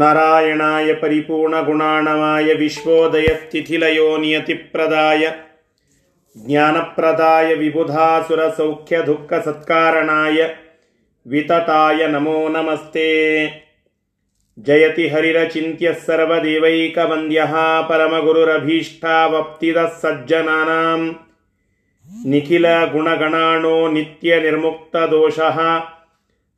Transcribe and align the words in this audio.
नारायणाय 0.00 0.88
परिपूर्णगुणाणवाय 1.00 2.48
विश्वोदयस्थिथिलयो 2.58 4.04
नियतिप्रदाय 4.18 5.24
ज्ञानप्रदाय 6.46 7.48
विबुधासुरसौख्यदुःखसत्कारणाय 7.62 10.38
वितताय 11.32 12.00
नमो 12.12 12.36
नमस्ते 12.56 13.08
जयति 14.66 15.06
हरिरचिन्त्यः 15.14 15.98
सर्वदेवैकवन्द्यः 16.06 17.54
परमगुरुरभीष्टावप्तिदः 17.88 19.90
सज्जनानाम् 20.02 21.06
निखिलगुणगणाणो 22.30 23.76
नित्यनिर्मुक्तदोषः 23.92 25.58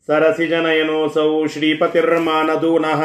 सरसिजनयनोऽसौ 0.08 1.30
श्रीपतिर्मानदूनः 1.54 3.02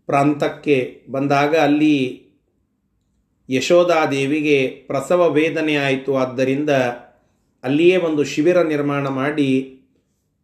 ಪ್ರಾಂತಕ್ಕೆ 0.07 1.05
ಬಂದಾಗ 1.11 1.57
ಅಲ್ಲಿ 1.57 1.97
ಯಶೋಧಾದೇವಿಗೆ 3.51 4.67
ಪ್ರಸವ 4.87 5.31
ವೇದನೆ 5.31 5.77
ಆಯಿತು. 5.77 6.17
ಆದ್ದರಿಂದ 6.17 6.71
ಅಲ್ಲಿಯೇ 7.65 7.97
ಒಂದು 7.97 8.25
ಶಿಬಿರ 8.25 8.63
ನಿರ್ಮಾಣ 8.63 9.09
ಮಾಡಿ 9.09 9.51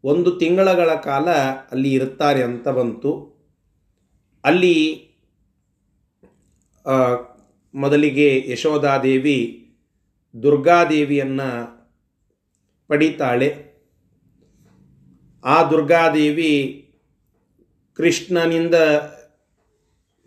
ಒಂದು 0.04 0.30
ತಿಂಗಳಗಳ 0.30 0.94
ಕಾಲ 0.94 1.28
ಅಲ್ಲಿ 1.72 1.92
ಇರುತ್ತಾರೆ 1.92 2.42
ಅಂತ 2.42 2.68
ಬಂತು. 2.68 3.12
ಅಲ್ಲಿ 4.44 4.76
ಮೊದಲಿಗೆ 7.74 8.28
ಯಶೋಧಾದೇವಿ 8.52 9.38
ದುರ್ಗಾದೇವಿಯನ್ನು 10.42 11.48
ಪಡಿತಾಳೆ. 12.90 13.48
ಆ 15.44 15.56
ದುರ್ಗಾದೇವಿ 15.70 16.52
ಕೃಷ್ಣನಿಂದ 17.98 18.74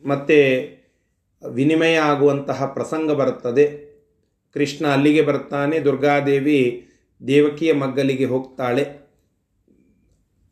ಮತ್ತೆ 0.04 0.40
ವಿನಿಮಯ 1.42 1.96
ಆಗುವಂತಹ 1.96 2.66
ಪ್ರಸಂಗ 2.66 3.12
ಬರುತ್ತದೆ. 3.12 3.66
ಕೃಷ್ಣ 4.54 4.88
ಅಲ್ಲಿಗೆ 4.88 5.22
ಬರ್ತಾನೆ, 5.22 5.80
ದುರ್ಗಾದೇವಿ 5.80 6.88
ದೇವಕಿಯ 7.28 7.74
ಮಗ್ಗಲಿಗೆ 7.74 8.26
ಹೋಗ್ತಾಳೆ. 8.26 8.84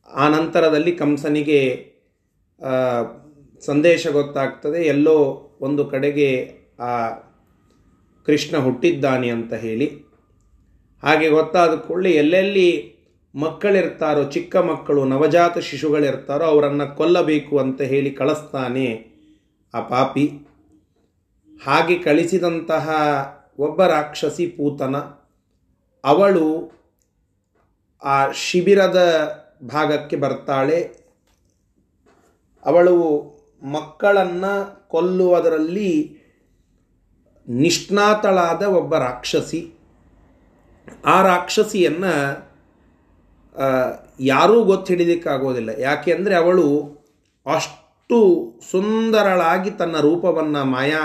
ಆ 0.07 0.25
ನಂತರದಲ್ಲಿ 0.29 0.91
ಕಂಸನಿಗೆ 0.95 1.61
ಸಂದೇಶ 3.61 4.07
ಗೊತ್ತಾಗ್ತದೆ, 4.07 4.81
ಎಲ್ಲೋ 4.83 5.17
ಒಂದು 5.61 5.85
ಕಡೆಗೆ 5.85 6.29
ಆ 6.79 7.09
ಕೃಷ್ಣ 8.25 8.57
ಹುಟ್ಟಿದ್ದಾನೆ 8.57 9.29
ಅಂತ 9.29 9.53
ಹೇಳಿ. 9.53 10.05
ಹಾಗೆ 11.03 11.29
ಗೊತ್ತಾದ 11.29 11.75
ಕೂಡಲೇ 11.75 12.11
ಎಲ್ಲೆಲ್ಲಿ 12.11 12.95
ಮಕ್ಕಳಿರ್ತಾರೋ, 13.35 14.29
ಚಿಕ್ಕ 14.29 14.55
ಮಕ್ಕಳು, 14.55 15.05
ನವಜಾತ 15.05 15.57
ಶಿಶುಗಳಿರ್ತಾರೋ 15.57 16.43
ಅವರನ್ನು 16.43 16.95
ಕೊಲ್ಲಬೇಕು 16.95 17.59
ಅಂತ 17.59 17.81
ಹೇಳಿ 17.81 18.11
ಕಳಿಸ್ತಾನೆ 18.11 19.07
ಆ 19.73 19.79
ಪಾಪಿ. 19.79 20.31
ಹಾಗೆ 21.65 21.97
ಕಳಿಸಿದಂತಹ 21.97 22.89
ಒಬ್ಬ 23.59 23.83
ರಾಕ್ಷಸಿ 23.85 24.47
ಪೂತನ, 24.47 24.95
ಅವಳು 26.03 26.71
ಆ 28.03 28.31
ಶಿಬಿರದ 28.31 28.99
ಭಾಗಕ್ಕೆ 29.63 30.15
ಬರ್ತಾಳೆ. 30.15 31.05
ಅವಳು 32.65 32.95
ಮಕ್ಕಳನ್ನು 33.63 34.87
ಕೊಲ್ಲುವುದರಲ್ಲಿ 34.87 36.24
ನಿಷ್ಣಾತಳಾದ 37.47 38.63
ಒಬ್ಬ 38.63 38.97
ರಾಕ್ಷಸಿ. 38.97 39.61
ಆ 41.05 41.15
ರಾಕ್ಷಸಿಯನ್ನು 41.21 42.13
ಯಾರೂ 44.19 44.63
ಗೊತ್ತಿಡಿದಕ್ಕಾಗೋದಿಲ್ಲ 44.63 45.69
ಯಾಕೆ 45.79 46.13
ಅಂದರೆ 46.13 46.35
ಅವಳು 46.35 46.67
ಅಷ್ಟು 47.45 48.19
ಸುಂದರಳಾಗಿ 48.71 49.71
ತನ್ನ 49.71 49.95
ರೂಪವನ್ನು 49.99 50.65
ಮಾಯಾ 50.65 51.03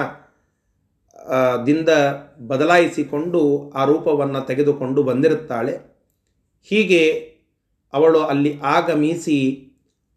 ದಿಂದ 1.66 1.88
ಬದಲಾಯಿಸಿಕೊಂಡು 2.48 3.70
ಆ 3.70 3.84
ರೂಪವನ್ನು 3.84 4.40
ತೆಗೆದುಕೊಂಡು 4.46 5.02
ಬಂದಿರುತ್ತಾಳೆ. 5.02 5.74
ಹೀಗೆ 6.68 7.02
ಅವಳು 7.92 8.20
ಅಲ್ಲಿ 8.24 8.60
ಆಗಮಿಸಿ 8.60 9.38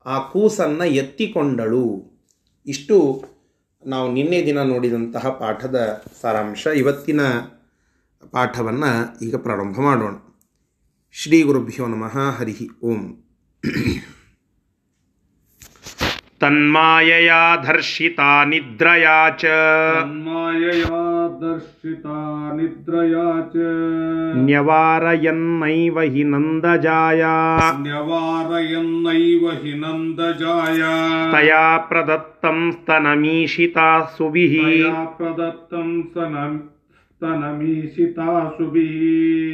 ಆ 0.05 0.19
ಕೂಸನ್ನು 0.19 0.85
ಎತ್ತಿಕೊಂಡಳು. 0.85 1.85
ಇಷ್ಟು 2.67 2.97
ನಾವು 3.85 4.11
ನಿನ್ನೆ 4.11 4.45
ದಿನ 4.45 4.61
ನೋಡಿದಂತಹ 4.61 5.29
ಪಾಠದ 5.29 6.03
ಸಾರಾಂಶ, 6.21 6.65
ಇವತ್ತಿನ 6.65 7.21
ಪಾಠವನ್ನು 8.31 9.19
ಈಗ 9.19 9.35
ಪ್ರಾರಂಭ 9.35 9.79
ಮಾಡೋಣ. 9.79 10.15
ಶ್ರೀ 11.11 11.41
ಗುರುಭ್ಯೋ 11.41 11.87
ನಮಃ 11.87 12.17
ಹರಿ 12.17 12.69
ಓಂ. 12.83 13.01
तन्मायया 16.43 17.55
धर्षिता 17.55 18.45
निद्रया 18.45 19.29
च। 19.29 19.45
तन्मायया 19.45 21.27
दर्शिता 21.27 22.53
निद्रया 22.53 23.41
च। 23.41 23.51
न्यवारयन्नैव 24.45 25.99
हि 25.99 26.23
नन्दजाया। 26.23 27.57
न्यवारयन्नैव 27.79 29.51
हि 29.63 29.73
नन्दजाया। 29.73 31.31
तया 31.31 31.77
प्रदत्तं 31.77 32.71
स्तनमीषिता 32.71 34.01
सुभिः 34.01 34.63
तया 34.63 35.03
प्रदत्तं 35.03 36.01
स्तनम् 36.01 36.72
स्तनमीशिताशुभिः 37.22 38.92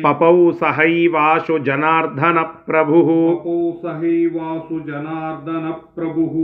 ಪಪೌ 0.05 0.37
ಸಹೈವಾಶು 0.61 1.55
ಜನಾರ್ದನ 1.69 2.39
ಪ್ರಭು 2.69 2.99
पपौ 3.29 3.55
सहैवासु 3.83 4.77
जनार्दनप्रभुः 4.89 6.35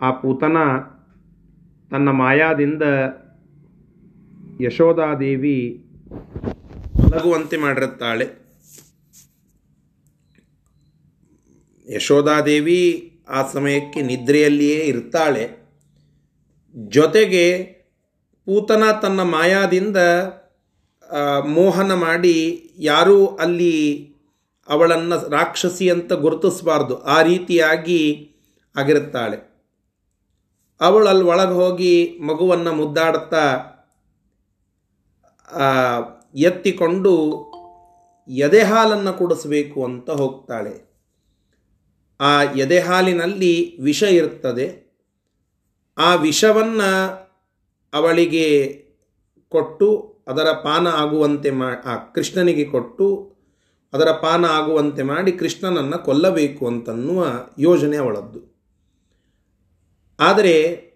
ಆ 0.00 0.08
ಪೂತನ 0.20 0.56
ತನ್ನ 1.90 2.08
ಮಾಯಾದಿಂದ 2.20 2.84
ಯಶೋಧಾದೇವಿ 4.62 5.58
ಮಲಗುವಂತೆ 7.02 7.56
ಮಾಡಿರುತ್ತಾಳೆ 7.56 8.26
ಯಶೋಧಾದೇವಿ 11.88 12.80
ಆ 13.30 13.42
ಸಮಯಕ್ಕೆ 13.50 14.00
ನಿದ್ರೆಯಲ್ಲಿಯೇ 14.02 14.80
ಇರ್ತಾಳೆ 14.84 15.44
ಜೊತೆಗೆ 16.92 17.44
ಪೂತನ 18.47 18.83
ತನ್ನ 19.01 19.21
ಮಾಯಾದಿಂದ 19.21 19.97
ಮೋಹನ 21.45 21.93
ಮಾಡಿ 21.93 22.35
ಯಾರೂ 22.77 23.25
ಅಲ್ಲಿ 23.25 23.73
ಅವಳನ್ನು 24.69 25.29
ರಾಕ್ಷಸಿ 25.29 25.89
ಅಂತ 25.89 26.13
ಗುರುತಿಸಬಾರ್ದು. 26.13 27.03
ಆ 27.03 27.21
ರೀತಿಯಾಗಿ 27.21 28.01
ಆಗಿರುತ್ತಾಳೆ 28.75 29.37
ಅವಳು 30.81 31.07
ಅಲ್ಲಿ 31.07 31.23
ಒಳಗೆ 31.23 31.51
ಹೋಗಿ 31.51 31.93
ಮಗುವನ್ನು 32.19 32.73
ಮುದ್ದಾಡುತ್ತಾ 32.73 33.45
ಎತ್ತಿಕೊಂಡು 36.35 37.13
ಎದೆ 38.27 38.63
ಹಾಲನ್ನು 38.63 39.13
ಕುಡಿಸಬೇಕು 39.13 39.85
ಅಂತ 39.85 40.09
ಹೋಗ್ತಾಳೆ. 40.09 40.75
ಆ 42.21 42.43
ಎದೆ 42.43 42.79
ಹಾಲಿನಲ್ಲಿ 42.79 43.81
ವಿಷ 43.81 44.03
ಇರ್ತದೆ. 44.03 44.67
ಆ 45.97 46.15
ವಿಷವನ್ನು 46.15 46.89
ಅವಳಿಗೆ 47.93 48.73
ಕೊಟ್ಟು, 49.49 50.17
ಅದರ 50.27 50.51
ಪಾನ 50.51 50.87
ಆಗುವಂತೆ 50.87 51.51
ಮಾ, 51.51 51.73
ಆ 51.85 51.95
ಕೃಷ್ಣನಿಗೆ 51.95 52.65
ಕೊಟ್ಟು, 52.65 53.35
ಅದರ 53.93 54.11
ಪಾನ 54.11 54.45
ಆಗುವಂತೆ 54.45 55.03
ಮಾಡಿ 55.03 55.31
ಕೃಷ್ಣನನ್ನು 55.31 55.99
ಕೊಲ್ಲಬೇಕು 55.99 56.67
ಅಂತನ್ನುವ 56.67 57.47
ಯೋಜನೆ 57.59 57.97
ಅವಳದ್ದು. 57.97 58.57
ಆದರೆ 60.19 60.87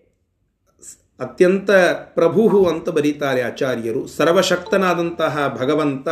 ಅತ್ಯಂತ 1.19 1.71
ಪ್ರಭು 2.13 2.65
ಅಂತ 2.65 2.89
ಬರೀತಾರೆ 2.89 3.41
ಆಚಾರ್ಯರು. 3.41 4.07
ಸರ್ವಶಕ್ತನಾದಂತಹ 4.07 5.57
ಭಗವಂತ 5.59 6.09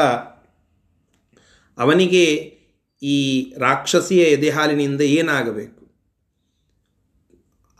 ಅವನಿಗೆ 1.77 2.57
ಈ 3.03 3.53
ರಾಕ್ಷಸಿಯ 3.57 4.23
ಎದೆಹಾಲಿನಿಂದ 4.23 5.01
ಏನಾಗಬೇಕು? 5.01 5.79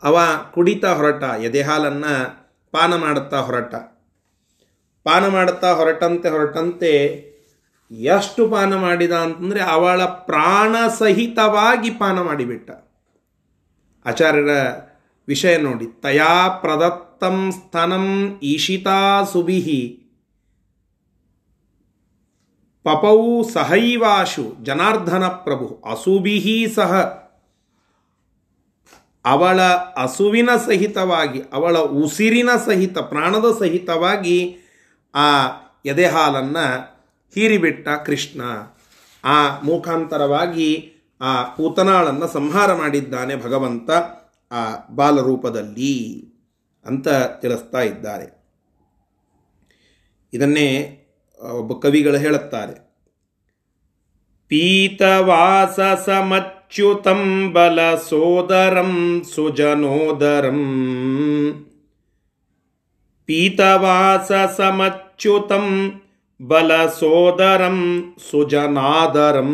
ಅವ 0.02 0.18
ಕುಡಿತಾ 0.54 0.94
ಹೊರಟ 0.94 1.22
ಎದೆಹಾಲನ್ನು 1.22 2.40
ಪಾನ 2.72 2.96
ಮಾಡುತ್ತಾ 2.96 3.40
ಹೊರಟ. 3.40 3.74
ಪಾನ 5.04 5.26
ಮಾಡುತ್ತಾ 5.26 5.72
ಹೊರಟಂತೆ 5.72 6.28
ಹೊರಟಂತೆ 6.28 6.90
ಎಷ್ಟು 7.90 8.48
ಪಾನ 8.48 8.76
ಮಾಡಿದ 8.76 9.12
ಅಂತಂದರೆ 9.12 9.62
ಅವಳ 9.62 10.04
ಪ್ರಾಣ 10.04 10.76
ಸಹಿತವಾಗಿ 10.98 11.90
ಪಾನ 11.90 12.20
ಮಾಡಿಬಿಟ್ಟ. 12.20 12.70
ಆಚಾರ್ಯರ 14.06 14.48
ವಿಷಯ 15.28 15.56
ನೋಡಿ. 15.56 15.86
ತಯಾ 15.86 16.48
ಪ್ರದತ್ತಂ 16.48 17.52
ಸ್ತನಂ 17.52 18.38
ಈಶಿತಾ 18.42 19.22
ಸುಬಿಹಿ 19.32 19.96
ಪಪೌ 22.82 23.42
ಸಹೈವಾಶು 23.42 24.56
ಜನಾರ್ದನ 24.62 25.26
ಪ್ರಭು 25.26 25.82
ಅಸುಬಿಹಿ 25.90 26.68
ಸಹ 26.68 27.19
ಅವಳ 29.24 29.60
ಅಸುವಿನ 29.96 30.48
ಸಹಿತವಾಗಿ, 30.66 31.42
ಅವಳ 31.52 31.78
ಉಸಿರಿನ 31.78 32.48
ಸಹಿತ, 32.66 32.98
ಪ್ರಾಣದ 32.98 33.44
ಸಹಿತವಾಗಿ 33.58 34.56
ಆ 35.14 35.42
ಎದೆ 35.86 36.06
ಹಾಲನ್ನು 36.06 36.66
ಹೀರಿಬಿಟ್ಟ 37.34 37.88
ಕೃಷ್ಣ 37.88 38.40
ಆ 39.24 39.60
ಮುಖಾಂತರವಾಗಿ 39.60 40.92
ಆ 41.20 41.42
ಪೂತನಾಳನ್ನು 41.42 42.28
ಸಂಹಾರ 42.28 42.74
ಮಾಡಿದ್ದಾನೆ 42.74 43.36
ಭಗವಂತ 43.36 43.90
ಆ 44.50 44.76
ಬಾಲರೂಪದಲ್ಲಿ 44.90 46.24
ಅಂತ 46.86 47.08
ತಿಳಿಸ್ತಾ 47.40 47.80
ಇದ್ದಾರೆ. 47.80 48.40
ಇದನ್ನೇ 50.32 50.96
ಒಬ್ಬ 51.38 51.72
ಕವಿಗಳು 51.72 52.18
ಹೇಳುತ್ತಾರೆ. 52.18 52.90
ಪೀತವಾಸ 54.48 55.80
ಸಮಚ್ಯುತಂ 56.06 56.59
ಬಲ 57.52 57.94
ಸೋದರಂ 57.94 59.22
ಸುಜನೋದರಂ. 59.34 60.60
ಪೀತವಾಸ 63.26 64.32
ಸಮಚ್ಯುತಂ 64.56 65.92
ಬಲ 66.42 66.86
ಸೋದರಂ 66.86 68.02
ಸುಜನಾದರಂ. 68.30 69.50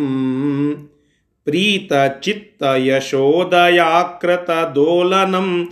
ಪ್ರೀತ 1.44 1.92
ಚಿತ್ತ 2.20 2.62
ಯಶೋದಯಾಕೃತ 2.62 4.50
ದೋಲನಂ 4.50 5.68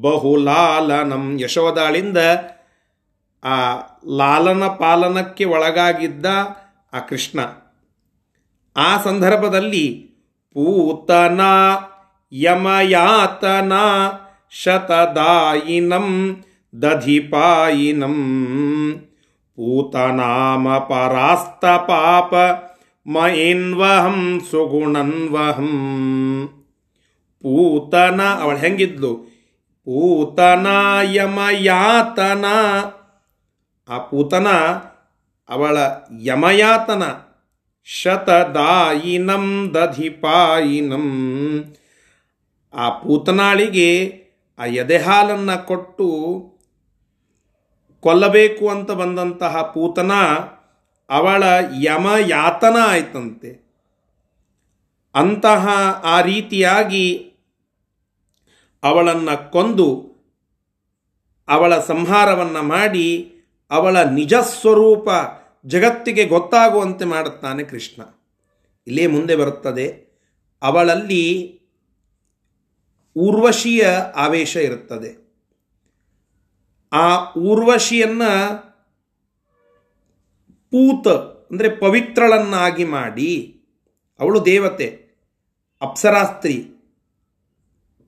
ಬಹುಲಾಲನಂ. 0.00 1.40
ಯಶೋದಾಳಿಂದ 1.40 2.18
ಆ 3.44 3.76
ಲಾಲನ 4.16 4.64
ಪಾಲನಕ್ಕೆ 4.64 5.44
ಒಳಗಾಗಿದ್ದ 5.44 6.26
ಆ 6.92 6.98
ಕೃಷ್ಣ. 6.98 7.40
ಆ 8.76 9.02
ಸಂದರ್ಭದಲ್ಲಿ 9.02 10.13
ಪೂತನ 10.54 11.40
ಯಮಯಾತನ 12.32 13.72
ಶತದಾಯಿನಂ 14.50 16.36
ದಧಿಪಾಯಿನಂ. 16.82 18.14
ಪೂತನಾಮ 19.56 20.78
ಪರಾಸ್ತ 20.78 21.64
ಪಾಪ 21.64 22.34
ಮೈನ್ವಹಂ 23.06 24.40
ಸುಗುಣನ್ವಹಂ. 24.50 25.68
ಪೂತನ 27.42 28.22
ಅವಳು 28.22 28.56
ಹೆಂಗಿದ್ಲು? 28.56 29.14
ಪೂತನ 29.84 30.66
ಯಮಯಾತನ. 31.02 32.44
ಆ 33.88 33.98
ಪೂತನ 33.98 34.46
ಅವಳ 35.48 35.78
ಯಮಯಾತನ. 36.22 37.02
ಶತದಾಯಿನಂ 37.84 39.74
ದಧಿಪಾಯಿನಂ. 39.74 41.06
ಆ 42.74 42.88
ಪೂತನಾಳಿಗೆ 42.88 44.20
ಆ 44.58 44.64
ಎದೆಹಾಲನ್ನು 44.64 45.66
ಕೊಟ್ಟು 45.66 46.08
ಕೊಲ್ಲಬೇಕು 48.00 48.68
ಅಂತ 48.68 48.90
ಬಂದಂತಹ 48.90 49.62
ಪೂತನ 49.62 50.12
ಅವಳ 51.10 51.44
ಯಮಯಾತನ 51.82 52.76
ಆಯ್ತಂತೆ. 52.86 53.64
ಅಂತಹ 55.14 55.68
ಆ 56.04 56.20
ರೀತಿಯಾಗಿ 56.20 57.32
ಅವಳನ್ನು 58.82 59.50
ಕೊಂದು 59.50 60.14
ಅವಳ 61.48 61.78
ಸಂಹಾರವನ್ನು 61.78 62.62
ಮಾಡಿ 62.62 63.34
ಅವಳ 63.70 64.02
ನಿಜ 64.02 64.34
ಸ್ವರೂಪ 64.34 65.08
ಜಗತ್ತಿಗೆ 65.66 66.24
ಗೊತ್ತಾಗುವಂತೆ 66.24 67.04
ಮಾಡುತ್ತಾನೆ 67.04 67.64
ಕೃಷ್ಣ. 67.64 68.02
ಇಲ್ಲೇ 68.86 69.06
ಮುಂದೆ 69.06 69.36
ಬರುತ್ತದೆ. 69.36 70.14
ಅವಳಲ್ಲಿ 70.62 71.54
ಊರ್ವಶಿಯ 73.16 73.86
ಆವೇಶ 74.16 74.56
ಇರುತ್ತದೆ. 74.56 75.24
ಆ 76.92 77.32
ಊರ್ವಶಿಯನ್ನು 77.32 78.62
ಪೂತ 80.70 81.08
ಅಂದರೆ 81.52 81.68
ಪವಿತ್ರಳನ್ನಾಗಿ 81.68 82.84
ಮಾಡಿ, 82.84 83.60
ಅವಳು 84.20 84.46
ದೇವತೆ, 84.46 85.08
ಅಪ್ಸರಾಸ್ತ್ರಿ, 85.80 86.68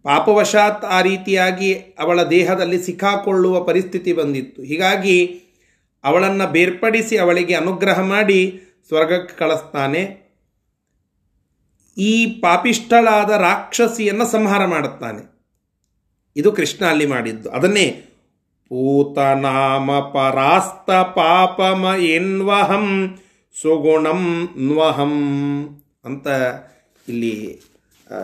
ಪಾಪವಶಾತ್ 0.03 0.85
ಆ 0.85 1.01
ರೀತಿಯಾಗಿ 1.01 1.75
ಅವಳ 1.75 2.23
ದೇಹದಲ್ಲಿ 2.23 2.83
ಸಿಕ್ಕಾಕೊಳ್ಳುವ 2.83 3.65
ಪರಿಸ್ಥಿತಿ 3.65 4.13
ಬಂದಿತ್ತು. 4.13 4.63
ಹೀಗಾಗಿ 4.63 5.46
ಅವಳನ್ನು 6.05 6.47
ಬೇರ್ಪಡಿಸಿ 6.47 7.19
ಅವಳಿಗೆ 7.19 7.55
ಅನುಗ್ರಹ 7.55 8.01
ಮಾಡಿ 8.01 8.61
ಸ್ವರ್ಗಕ್ಕೆ 8.89 9.37
ಕಳಿಸ್ತಾನೆ. 9.37 10.27
ಈ 11.99 12.27
ಪಾಪಿಷ್ಠಳಾದ 12.27 13.31
ರಾಕ್ಷಸಿಯನ್ನು 13.31 14.27
ಸಂಹಾರ 14.27 14.65
ಮಾಡುತ್ತಾನೆ. 14.65 15.37
ಇದು 16.37 16.53
ಕೃಷ್ಣ 16.53 16.87
ಅಲ್ಲಿ 16.87 17.07
ಮಾಡಿದ್ದು. 17.07 17.51
ಅದನ್ನೇ 17.51 18.05
ಪೂತನಾಮ 18.69 20.01
ಪರಾಸ್ತ 20.01 20.91
ಪಾಪಮ 20.91 21.85
ಎನ್ವಹಂ 22.01 23.19
ಸುಗುಣಂ 23.63 24.49
ನ್ವಹಂ 24.59 25.15
ಅಂತ 26.05 26.27
ಇಲ್ಲಿ 27.09 27.61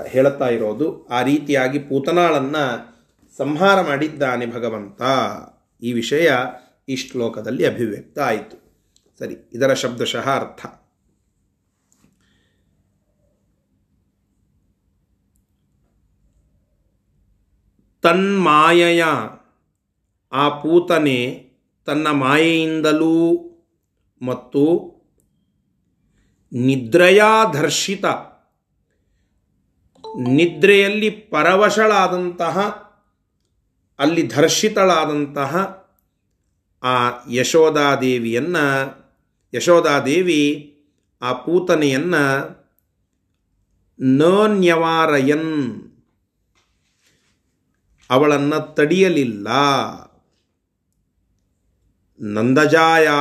ಹೇಳುತ್ತಾ 0.08 0.48
ಇರೋದು. 0.48 1.06
ಆ 1.06 1.22
ರೀತಿಯಾಗಿ 1.22 1.78
ಪೂತನಾಳನ್ನು 1.78 2.92
ಸಂಹಾರ 3.36 3.80
ಮಾಡಿದ್ದಾನೆ 3.80 4.46
ಭಗವಂತ. 4.46 5.02
ಈ 5.82 5.92
ವಿಷಯ 5.92 6.32
ಈ 6.88 6.96
ಶ್ಲೋಕದಲ್ಲಿ 6.96 7.66
ಅಭಿವ್ಯಕ್ತ 7.66 8.18
ಆಯಿತು. 8.18 8.56
ಸರಿ, 9.18 9.36
ಇದರ 9.52 9.74
ಶಬ್ದಶಃ 9.74 10.28
ಅರ್ಥ. 10.30 10.66
ತನ್ಮಾಯೆಯ 18.02 19.04
ಆ 20.32 20.48
ಪೂತನೆ 20.48 21.50
ತನ್ನ 21.86 22.10
ಮಾಯೆಯಿಂದಲೂ 22.10 23.38
ಮತ್ತು 24.22 24.92
ನಿದ್ರೆಯಾಧರ್ಷಿತ, 26.52 28.04
ನಿದ್ರೆಯಲ್ಲಿ 30.18 31.10
ಪರವಶಳಾದಂತಹ, 31.10 32.58
ಅಲ್ಲಿ 33.98 34.26
ಧರ್ಷಿತಳಾದಂತಹ 34.26 35.81
ಆ 36.82 36.94
ಯಶೋಧಾದೇವಿಯನ್ನು 37.30 38.64
ಯಶೋದಾದೇವಿ 39.54 40.42
ಆ 41.22 41.32
ಪೂತನೆಯನ್ನು 41.32 42.24
ನೋನ್ಯವಾರಯನ್ 44.00 45.50
ಅವಳನ್ನು 48.10 48.74
ತಡೆಯಲಿಲ್ಲ. 48.74 49.48
ನಂದಜಾಯಾ 52.20 53.18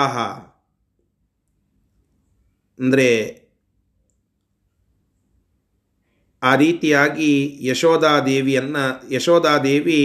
ಅಂದರೆ 2.80 3.10
ಆ 6.44 6.56
ರೀತಿಯಾಗಿ 6.56 7.60
ಯಶೋಧಾದೇವಿಯನ್ನು 7.68 9.14
ಯಶೋಧಾದೇವಿ 9.14 10.02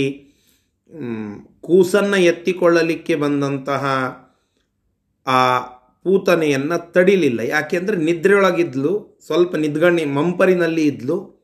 ಕೂಸನ್ನು 1.67 2.17
ಎತ್ತಿಕೊಳ್ಳಲಿಕ್ಕೆ 2.17 3.17
ಬಂದಂತಹ 3.17 3.87
ಆ 5.27 5.61
ಪೂತನೆಯನ್ನು 6.03 6.93
ತಡಿಲಿಲ್ಲ. 6.93 7.41
ಯಾಕೆಂದರೆ 7.41 7.97
ನಿದ್ರೆಯೊಳಗಿದ್ಲು, 7.97 9.19
ಸ್ವಲ್ಪ 9.27 9.57
ನಿದ್ಗಣ್ಣಿ 9.57 10.05
ಮಂಪರಿನಲ್ಲಿ 10.05 10.87
ಇದ್ಲು, 10.87 11.37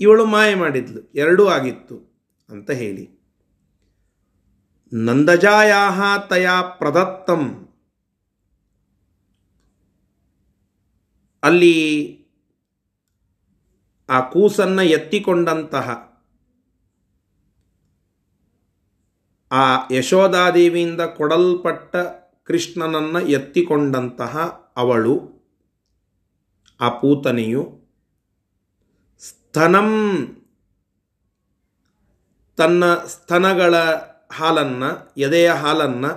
ಇವಳು 0.00 0.24
ಮಾಯ 0.24 0.54
ಮಾಡಿದ್ಲು, 0.54 1.12
ಎರಡೂ 1.14 1.46
ಆಗಿತ್ತು 1.46 2.24
ಅಂತ 2.48 2.70
ಹೇಳಿ. 2.70 3.22
ನಂದಜಾಯಾಹ 4.92 6.26
ತಯಾ 6.28 6.62
ಪ್ರದತ್ತಂ. 6.62 7.68
ಅಲ್ಲಿ 11.42 11.76
ಆ 14.10 14.20
ಕೂಸನ್ನು 14.20 14.82
ಎತ್ತಿಕೊಂಡಂತಹ 14.82 16.11
ಆ 19.52 19.88
ಯಶೋಧಾದೇವಿಯಿಂದ 19.90 21.00
ಕೊಡಲ್ಪಟ್ಟ 21.00 21.96
ಕೃಷ್ಣನನ್ನು 22.44 23.20
ಎತ್ತಿಕೊಂಡಂತಹ 23.20 24.38
ಅವಳು, 24.76 25.14
ಆ 26.80 26.88
ಪೂತನೆಯು, 26.88 27.62
ಸ್ತನಂ, 29.18 29.90
ತನ್ನ 32.56 32.94
ಸ್ತನಗಳ 32.94 33.74
ಹಾಲನ್ನು, 34.32 34.90
ಎದೆಯ 35.16 35.50
ಹಾಲನ್ನು 35.52 36.12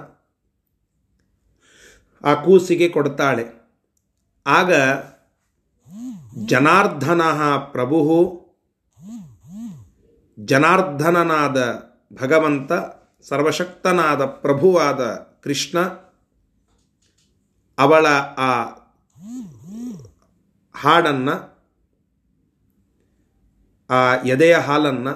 ಆ 2.23 2.33
ಕೂಸಿಗೆ 2.33 2.89
ಕೊಡ್ತಾಳೆ. 2.89 3.45
ಆಗ 4.47 4.73
ಜನಾರ್ದನ 6.45 7.21
ಪ್ರಭು 7.71 7.99
ಜನಾರ್ದನನಾದ 10.39 11.59
ಭಗವಂತ 12.13 12.71
ಸರ್ವಶಕ್ತನಾದ 13.29 14.25
ಪ್ರಭುವಾದ 14.25 15.01
ಕೃಷ್ಣ, 15.43 15.79
ಅವಳ 17.77 18.05
ಆ 18.37 18.49
ಹಾಡನ್ನು, 20.75 21.35
ಆ 23.89 23.99
ಎದೆಯ 24.25 24.55
ಹಾಲನ್ನು 24.57 25.13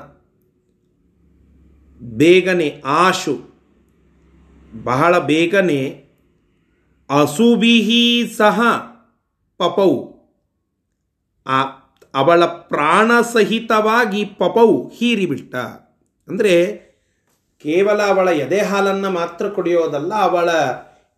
ಬೇಗನೆ 2.01 2.69
ಆಶು, 2.85 3.35
ಬಹಳ 4.83 5.13
ಬೇಗನೆ 5.19 5.81
ಅಸುಬಿಹಿ 7.09 8.03
ಸಹ 8.37 8.59
ಪಪೌ, 9.59 9.91
ಆ 11.45 11.57
ಅವಳ 12.13 12.45
ಪ್ರಾಣ 12.45 13.21
ಸಹಿತವಾಗಿ 13.21 14.25
ಪಪೌ 14.25 14.69
ಹೀರಿಬಿಟ್ಟ. 14.87 15.55
ಅಂದರೆ 16.27 16.88
ಕೇವಲ 17.63 18.01
ಅವಳ 18.01 18.27
ಎದೆ 18.27 18.59
ಹಾಲನ್ನು 18.61 19.09
ಮಾತ್ರ 19.11 19.49
ಕುಡಿಯೋದಲ್ಲ, 19.49 20.13
ಅವಳ 20.13 20.49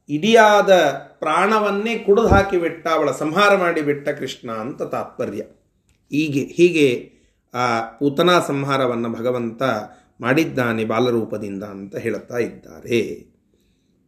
ಇಡಿಯಾದ 0.10 0.71
ಪ್ರಾಣವನ್ನೇ 1.19 1.98
ಕುಡಿದು 1.98 2.27
ಹಾಕಿಬಿಟ್ಟ, 2.27 2.88
ಅವಳ 2.88 3.12
ಸಂಹಾರ 3.12 3.55
ಮಾಡಿಬಿಟ್ಟ 3.55 4.10
ಕೃಷ್ಣ 4.10 4.51
ಅಂತ 4.51 4.81
ತಾತ್ಪರ್ಯ. 4.81 5.41
ಹೀಗೆ 6.12 6.43
ಹೀಗೆ 6.43 6.88
ಆ 7.53 7.65
ಪೂತನಾ 7.81 8.39
ಸಂಹಾರವನ್ನು 8.39 9.10
ಭಗವಂತ 9.12 9.63
ಮಾಡಿದ್ದಾನೆ 10.21 10.86
ಬಾಲರೂಪದಿಂದ 10.86 11.63
ಅಂತ 11.63 11.95
ಹೇಳುತ್ತಾ 11.95 12.38
ಇದ್ದಾರೆ. 12.38 13.00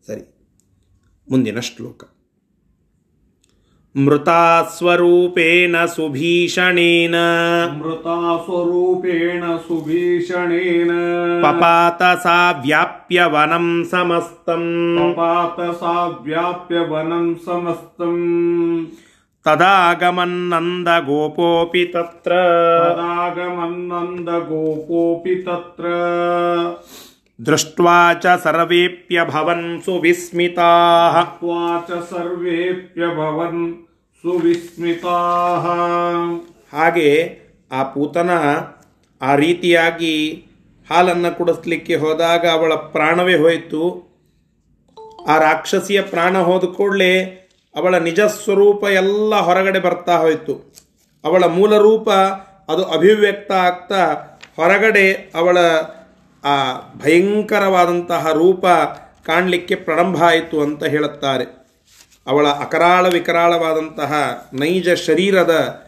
ಸರಿ, 0.07 0.23
ಮುಂದಿನ 1.29 1.59
ಶ್ಲೋಕ. 1.59 2.03
मृतास्वरूपेण 3.95 5.75
सुभीषणेन 5.85 7.15
मृतास्वरूपेण 7.81 9.43
सुभीषणेन 9.57 10.89
पपात 11.43 12.01
सा 12.21 12.37
व्याप्य 12.65 13.25
वनं 13.33 13.67
समस्तम् 13.91 14.65
पपात 14.97 15.59
सा 15.75 15.93
व्याप्य 16.25 16.81
वनं 16.89 17.27
समस्तम् 17.45 18.25
तदागमन्नन्दगोपोऽपि 19.45 21.83
तत्र 21.95 22.41
तदागमन्नन्दगोपोऽपि 22.81 25.35
तत्र 25.47 25.93
ದೃಷ್ಟ್ವಾ 27.38 27.96
ಚ 28.22 28.26
ಸರ್ವೇಪ್ಯಭವನ್ 28.44 29.66
ಸುವಿಸ್ಮಿತಾಃ 29.82 31.16
त्वा 31.34 31.60
च 31.80 32.00
सर्वेऽप्यभवन् 32.08 33.60
सुविस्मिताः 34.24 35.66
ಹಾಗೆ 36.72 37.10
ಆ 37.70 37.82
ಪೂತನ 37.90 38.30
ಆ 39.20 39.30
ರೀತಿಯಾಗಿ 39.36 40.14
ಹಾಲನ್ನು 40.88 41.30
ಕುಡಿಸ್ಲಿಕ್ಕೆ 41.36 41.94
ಹೋದಾಗ 41.96 42.44
ಅವಳ 42.52 42.72
ಪ್ರಾಣವೇ 42.90 43.36
ಹೋಯಿತು 43.36 43.82
ಆ 45.26 45.36
ರಾಕ್ಷಸಿಯ 45.40 46.00
ಪ್ರಾಣ 46.10 46.36
ಹೋದ 46.42 46.66
ಕೂಡಲೇ 46.76 47.12
ಅವಳ 47.74 47.94
ನಿಜ 48.04 48.20
ಸ್ವರೂಪ 48.36 48.82
ಎಲ್ಲ 48.98 49.34
ಹೊರಗಡೆ 49.40 49.80
ಬರ್ತಾ 49.80 50.16
ಹೋಯಿತು 50.16 50.54
ಅವಳ 51.24 51.44
ಮೂಲ 51.56 51.76
ರೂಪ 51.82 52.08
ಅದು 52.68 52.84
ಅಭಿವ್ಯಕ್ತ 52.92 53.52
ಆಗ್ತಾ 53.64 54.02
ಹೊರಗಡೆ 54.58 55.06
ಅವಳ 55.34 55.58
ಆ 56.43 56.73
ಭಯಂಕರವಾದಂತಹ 56.97 58.31
ರೂಪ 58.31 58.65
ಕಾಣಲಿಕ್ಕೆ 59.25 59.75
ಪ್ರಾರಂಭ 59.75 60.23
ಆಯಿತು 60.23 60.61
ಅಂತ 60.61 60.83
ಹೇಳುತ್ತಾರೆ. 60.83 61.63
ಅವಳ 62.27 62.47
ಅಕರಾಳ 62.47 63.07
ವಿಕರಾಳವಾದಂತಹ 63.13 64.13
ನೈಜ 64.53 64.89
ಶರೀರದ 64.89 65.83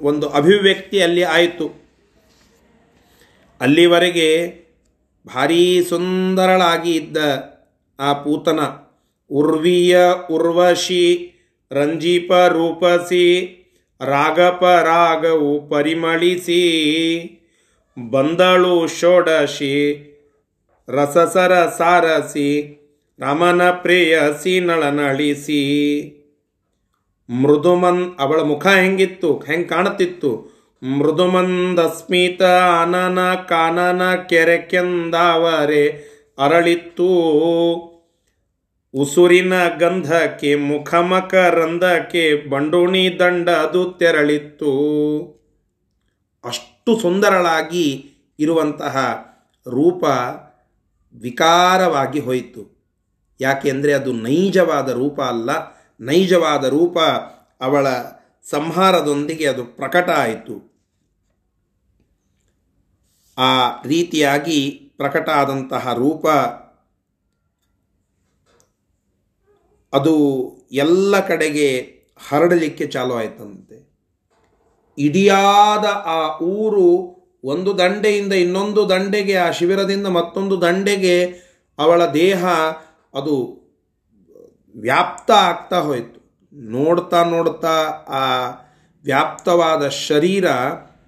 ಒಂದು 0.00 0.28
ಅಭಿವ್ಯಕ್ತಿ 0.28 1.02
ಅಲ್ಲಿ 1.02 1.22
ಆಯಿತು. 1.22 1.86
ಅಲ್ಲಿವರೆಗೆ 3.60 4.54
ಭಾರೀ 5.26 5.84
ಸುಂದರಳಾಗಿ 5.84 6.92
ಇದ್ದ 6.92 7.16
ಆ 8.00 8.12
ಪೂತನ, 8.12 8.60
ಉರ್ವೀಯ 9.30 9.98
ಉರ್ವಶಿ, 10.30 11.32
ರಂಜೀಪ 11.72 12.32
ರೂಪಸಿ, 12.32 13.52
ರಾಗಪ 14.00 14.64
ರಾಗವು 14.64 15.68
ಪರಿಮಳಿಸಿ 15.68 16.62
ಬಂದಳು 17.98 18.86
ಷೋಡಶಿ, 18.86 19.74
ರಸಸರ 20.88 21.66
ಸಾರಸಿ, 21.78 22.76
ರಾಮನ 23.18 23.70
ಪ್ರೇಯಸಿ 23.70 24.60
ನಳನಳಿಸಿ 24.60 25.62
ಮೃದುಮನ್, 27.28 28.16
ಅವಳ 28.18 28.40
ಮುಖ 28.40 28.66
ಹೆಂಗಿತ್ತು, 28.66 29.38
ಹೆಂಗೆ 29.38 29.68
ಕಾಣುತ್ತಿತ್ತು? 29.68 30.56
ಮೃದುಮಂದ 30.82 31.80
ಸ್ಮಿತ 31.80 32.42
ಅನನ 32.82 33.34
ಕಾನನ 33.34 34.14
ಕೆರೆಕೆಂದಾವರೆ 34.14 35.88
ಅರಳಿತ್ತು. 36.38 37.08
ಉಸುರಿನ 38.94 39.52
ಗಂಧಕ್ಕೆ, 39.78 40.54
ಮುಖಮಕ 40.54 41.34
ರಂಧಕ್ಕೆ 41.34 42.48
ಬಂಡೋಣಿ 42.50 43.18
ದಂಡ 43.18 43.48
ಅದು 43.48 43.92
ತೆರಳಿತ್ತು. 43.92 44.72
ಅಷ್ಟು 46.44 46.75
ಸುಂದರಳಾಗಿ 46.94 48.14
ಇರುವಂತಹ 48.38 48.96
ರೂಪ 49.66 50.04
ವಿಕಾರವಾಗಿ 51.14 52.20
ಹೋಯಿತು. 52.20 52.62
ಯಾಕೆಂದರೆ 53.40 53.92
ಅದು 53.92 54.12
ನೈಜವಾದ 54.12 54.88
ರೂಪ 54.88 55.20
ಅಲ್ಲ. 55.20 55.50
ನೈಜವಾದ 56.00 56.64
ರೂಪ 56.64 56.98
ಅವಳ 57.60 57.86
ಸಂಹಾರದೊಂದಿಗೆ 58.50 59.46
ಅದು 59.48 59.64
ಪ್ರಕಟ 59.64 60.10
ಆಯಿತು. 60.10 60.56
ಆ 63.38 63.82
ರೀತಿಯಾಗಿ 63.82 64.70
ಪ್ರಕಟ 64.96 65.28
ಆದಂತಹ 65.28 65.92
ರೂಪ 65.92 66.26
ಅದು 69.92 70.14
ಎಲ್ಲ 70.72 71.20
ಕಡೆಗೆ 71.26 71.68
ಹರಡಲಿಕ್ಕೆ 72.28 72.86
ಚಾಲು 72.86 73.14
ಆಯ್ತಂತೆ. 73.14 73.65
ಇಡಿಯಾದ 74.98 75.84
ಆ 76.06 76.38
ಊರು 76.38 77.16
ಒಂದು 77.44 77.78
ದಂಡೆಯಿಂದ 77.78 78.32
ಇನ್ನೊಂದು 78.32 78.88
ದಂಡೆಗೆ, 78.88 79.36
ಆ 79.36 79.50
ಶಿಬಿರದಿಂದ 79.50 80.06
ಮತ್ತೊಂದು 80.06 80.60
ದಂಡೆಗೆ 80.60 81.24
ಅವಳ 81.78 82.06
ದೇಹ 82.06 82.46
ಅದು 83.14 83.34
ವ್ಯಾಪ್ತ 84.74 85.30
ಆಗ್ತಾ 85.30 85.78
ಹೋಯಿತು. 85.78 86.48
ನೋಡ್ತಾ 86.52 87.24
ನೋಡ್ತಾ 87.24 87.74
ಆ 88.08 88.46
ವ್ಯಾಪ್ತವಾದ 89.04 89.88
ಶರೀರ 89.88 90.44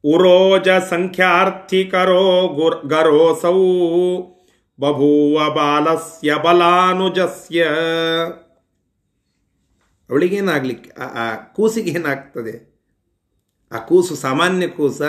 ಉರೋಜ 0.05 0.69
ಸಂಖ್ಯಾರ್ಥಿಕರೋ 0.69 2.49
ಗುರ್ 2.49 2.87
ಗರೋಸೌ 2.87 3.63
ಬಭೂವ 4.81 5.51
ಬಾಲಸ್ಯ 5.51 6.35
ಬಲಾನುಜಸ್ಯ. 6.35 7.67
ಅವಳಿಗೇನಾಗ್ಲಿಕ್ಕೆ 10.11 11.03
ಆ, 11.03 11.37
ಕೂಸಿಗೆ 11.37 11.91
ಏನಾಗ್ತದೆ? 11.91 12.76
ಆ 13.73 13.79
ಕೂಸು 13.79 14.17
ಸಾಮಾನ್ಯ 14.17 14.69
ಕೂಸ 14.69 15.01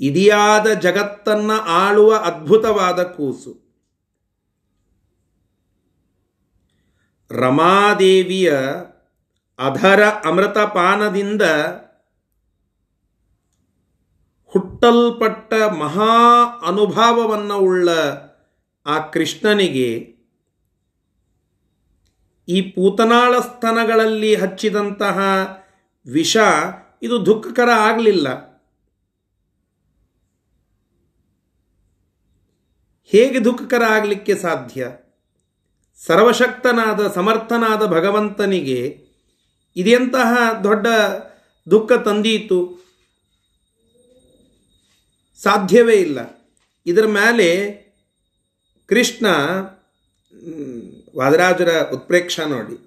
ಇಡಿಯಾದ 0.00 0.66
ಜಗತ್ತನ್ನ 0.72 1.50
ಆಳುವ 1.66 2.16
ಅದ್ಭುತವಾದ 2.16 3.02
ಕೂಸು. 3.02 3.52
ರಮಾದೇವಿಯ 7.30 8.50
ಅಧರ 9.58 10.02
ಅಮೃತಪಾನದಿಂದ 10.24 11.42
ಹುಟ್ಟಲ್ಪಟ್ಟ 14.54 15.54
ಮಹಾ 15.54 16.12
ಅನುಭಾವವನ್ನು 16.66 17.58
ಉಳ್ಳ 17.58 17.88
ಆ 18.86 18.98
ಕೃಷ್ಣನಿಗೆ 19.10 20.17
ಈ 22.48 22.70
ಪೂತನಾಳ 22.70 23.40
ಸ್ತನಗಳಲ್ಲಿ 23.40 24.34
ಹಚ್ಚಿದಂತಹ 24.34 25.18
ವಿಷ 26.06 26.36
ಇದು 27.02 27.26
ದುಃಖಕರ 27.26 27.70
ಆಗಲಿಲ್ಲ. 27.70 28.48
ಹೇಗೆ 33.04 33.44
ದುಃಖಕರ 33.44 33.82
ಆಗಲಿಕ್ಕೆ 33.82 34.34
ಸಾಧ್ಯ? 34.34 34.90
ಸರ್ವಶಕ್ತನಾದ, 36.06 37.12
ಸಮರ್ಥನಾದ 37.12 37.86
ಭಗವಂತನಿಗೆ 37.86 39.06
ಇದೆಂತಹ 39.76 40.60
ದೊಡ್ಡ 40.64 40.86
ದುಃಖ 41.70 41.92
ತಂದೀತು. 41.92 42.86
ಸಾಧ್ಯವೇ 45.42 45.94
ಇಲ್ಲ. 45.94 46.18
ಇದರ 46.86 47.06
ಮೇಲೆ 47.06 47.72
ಕೃಷ್ಣ 48.86 49.26
ವಾದರಾಜರ 51.18 51.68
ಉತ್ಪ್ರೇಕ್ಷ 51.92 52.40
ನೋಡಿ. 52.40 52.84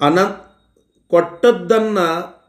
ಅನ 0.00 0.18
ಕೊಟ್ಟದ್ದನ್ನ 1.08 1.98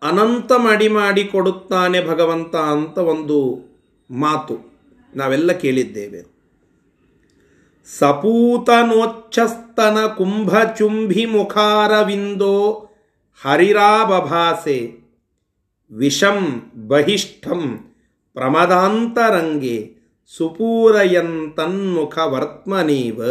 ಅನಂತ 0.01 0.51
ಮಡಿ 0.51 0.87
ಮಾಡಿ 0.87 1.23
ಕೊಡುತ್ತಾನೆ 1.23 2.07
ಭಗವಂತ 2.07 2.55
ಅಂತ 2.55 2.97
ಒಂದು 2.97 3.59
ಮಾತು 4.09 4.85
ನಾವೆಲ್ಲ 5.15 5.51
ಕೇಳಿದ್ದೇವೆ. 5.51 6.35
ಸಪೂತನೋಚ್ಛಸ್ತನ 7.99 9.97
ಕುಂಭಚುಂಭಿ 10.17 11.25
ಮುಖಾರವಿಂದೋ 11.25 12.89
ಹರಿರಾಬಭಾಸೆ 13.43 15.04
ವಿಷಂ 15.91 16.71
ಬಹಿಷ್ಠಂ 16.87 17.77
ಪ್ರಮದಾಂತರಂಗೆ 18.33 19.95
ಸುಪೂರಯಂತನ್ಮುಖ 20.37 22.17
ವರ್ತ್ಮನೀವ 22.17 23.25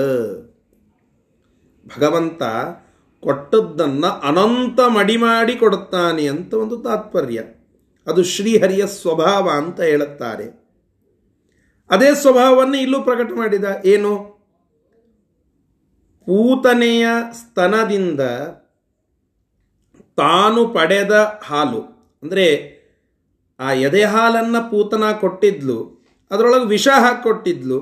ಭಗವಂತ 1.86 2.42
ಕೊಟ್ಟದ್ದನ್ನು 3.20 4.06
ಅನಂತ 4.06 4.80
ಮಡಿ 4.80 5.16
ಮಾಡಿ 5.16 5.56
ಕೊಡುತ್ತಾನೆ 5.56 6.28
ಅಂತ 6.28 6.54
ಒಂದು 6.54 6.76
ತಾತ್ಪರ್ಯ. 6.76 7.42
ಅದು 8.06 8.22
ಶ್ರೀಹರಿಯ 8.22 8.86
ಸ್ವಭಾವ 8.86 9.50
ಅಂತ 9.50 9.80
ಹೇಳುತ್ತಾರೆ. 9.80 10.68
ಅದೇ 11.90 12.14
ಸ್ವಭಾವವನ್ನು 12.14 12.76
ಇಲ್ಲೂ 12.76 13.02
ಪ್ರಕಟ 13.02 13.30
ಮಾಡಿದ. 13.36 13.64
ಏನು? 13.84 14.16
ಪೂತನೆಯ 16.26 17.06
ಸ್ತನದಿಂದ 17.32 18.20
ತಾನು 20.16 20.68
ಪಡೆದ 20.68 21.40
ಹಾಲು. 21.44 21.93
ಅಂದರೆ 22.24 22.46
ಆ 23.60 23.70
ಎದೆ 23.86 24.02
ಹಾಲನ್ನು 24.12 24.60
ಪೂತನ 24.70 25.04
ಕೊಟ್ಟಿದ್ಲು, 25.22 25.78
ಅದರೊಳಗೆ 26.30 26.66
ವಿಷ 26.66 26.88
ಹಾಕಿಕೊಟ್ಟಿದ್ಲು 27.04 27.78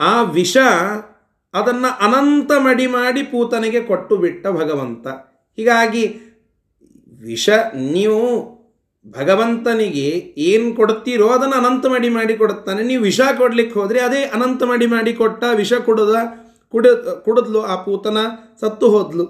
ಆ 0.00 0.12
ವಿಷ 0.38 0.56
ಅದನ್ನು 1.54 1.90
ಅನಂತ 2.06 2.52
ಮಡಿ 2.66 2.86
ಮಾಡಿ 2.96 3.22
ಪೂತನಿಗೆ 3.32 3.80
ಕೊಟ್ಟು 3.90 4.14
ಬಿಟ್ಟ 4.24 4.46
ಭಗವಂತ. 4.60 5.06
ಹೀಗಾಗಿ 5.58 6.04
ವಿಷ 7.22 7.48
ನೀವು 7.94 8.20
ಭಗವಂತನಿಗೆ 9.18 10.08
ಏನು 10.48 10.68
ಕೊಡ್ತೀರೋ 10.78 11.26
ಅದನ್ನು 11.36 11.56
ಅನಂತ 11.60 11.86
ಮಡಿ 11.92 12.08
ಮಾಡಿ 12.16 12.34
ಕೊಡುತ್ತಾನೆ. 12.36 12.80
ನೀವು 12.90 13.02
ವಿಷ 13.02 13.20
ಕೊಡ್ಲಿಕ್ಕೆ 13.40 13.76
ಹೋದರೆ 13.80 14.00
ಅದೇ 14.00 14.20
ಅನಂತ 14.36 14.62
ಮಡಿ 14.70 14.86
ಮಾಡಿ 14.94 15.12
ಕೊಟ್ಟ 15.20 15.42
ವಿಷ 15.60 15.72
ಕೊಡದ, 15.88 16.16
ಕುಡ, 16.74 16.86
ಕುಡಿದ್ಲು 17.26 17.60
ಆ 17.72 17.74
ಪೂತನ, 17.84 18.18
ಸತ್ತು 18.60 18.86
ಹೋದ್ಲು. 18.94 19.26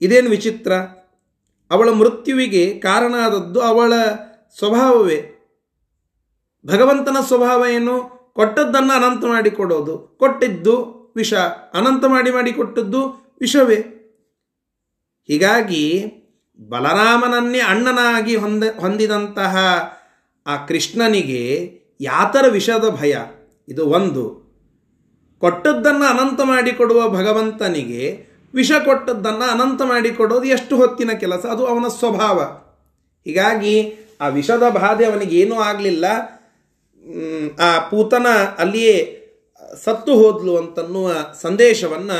ಇದೇನು 0.00 0.30
ವಿಚಿತ್ರ? 0.30 0.72
ಅವಳ 1.72 1.90
ಮೃತ್ಯುವಿಗೆ 1.90 2.78
ಕಾರಣ 2.78 3.14
ಆದದ್ದು 3.22 3.60
ಅವಳ 3.60 3.92
ಸ್ವಭಾವವೇ. 4.58 5.38
ಭಗವಂತನ 6.66 7.16
ಸ್ವಭಾವ 7.26 7.64
ಏನು? 7.66 8.22
ಕೊಟ್ಟದ್ದನ್ನು 8.34 8.92
ಅನಂತ 8.92 9.24
ಮಾಡಿ 9.24 9.50
ಕೊಡೋದು. 9.50 9.98
ಕೊಟ್ಟಿದ್ದು 9.98 11.02
ವಿಷ. 11.16 11.34
ಅನಂತ 11.74 12.04
ಮಾಡಿ 12.04 12.30
ಮಾಡಿ 12.30 12.52
ಕೊಟ್ಟದ್ದು 12.52 13.08
ವಿಷವೇ. 13.40 13.74
ಹೀಗಾಗಿ 15.26 16.04
ಬಲರಾಮನನ್ನೇ 16.68 17.58
ಅಣ್ಣನಾಗಿ 17.58 18.36
ಹೊಂದ, 18.36 18.64
ಹೊಂದಿದಂತಹ 18.80 19.56
ಆ 20.46 20.66
ಕೃಷ್ಣನಿಗೆ 20.66 21.78
ಯಾತರ 22.00 22.44
ವಿಷದ 22.48 22.88
ಭಯ? 22.88 23.16
ಇದು 23.68 23.86
ಒಂದು. 23.86 24.42
ಕೊಟ್ಟದ್ದನ್ನು 25.38 26.04
ಅನಂತ 26.04 26.40
ಮಾಡಿಕೊಡುವ 26.44 27.08
ಭಗವಂತನಿಗೆ 27.08 28.31
ವಿಷ 28.54 28.72
ಕೊಟ್ಟದ್ದನ್ನು 28.84 29.50
ಅನಂತ 29.50 29.82
ಮಾಡಿಕೊಡೋದು 29.82 30.44
ಎಷ್ಟು 30.44 30.76
ಹೊತ್ತಿನ 30.76 31.10
ಕೆಲಸ? 31.12 31.46
ಅದು 31.46 31.66
ಅವನ 31.66 31.88
ಸ್ವಭಾವ. 31.88 32.40
ಹೀಗಾಗಿ 33.24 33.94
ಆ 34.20 34.28
ವಿಷದ 34.28 34.62
ಬಾಧೆ 34.68 35.04
ಅವನಿಗೆ 35.04 35.36
ಏನೂ 35.36 35.54
ಆಗಲಿಲ್ಲ. 35.54 36.04
ಆ 37.60 37.78
ಪೂತನ 37.78 38.26
ಅಲ್ಲಿಯೇ 38.58 39.18
ಸತ್ತು 39.84 40.14
ಹೋದ್ಲು 40.14 40.56
ಅಂತನ್ನುವ 40.56 41.12
ಸಂದೇಶವನ್ನು 41.42 42.18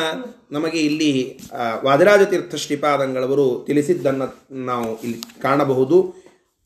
ನಮಗೆ 0.53 0.79
ಇಲ್ಲಿ 0.79 1.38
ವಾದಿರಾಜತೀರ್ಥ 1.49 1.85
ವಾದಿರಾಜ 1.85 2.23
ತೀರ್ಥ 2.23 2.55
ಶ್ರೀಪಾದಂಗಳವರು 2.55 3.64
ತಿಳಿಸಿದ್ದನ್ನು 3.66 4.57
ನಾವು 4.64 5.03
ಇಲ್ಲಿ 5.03 5.42
ಕಾಣಬಹುದು. 5.42 6.14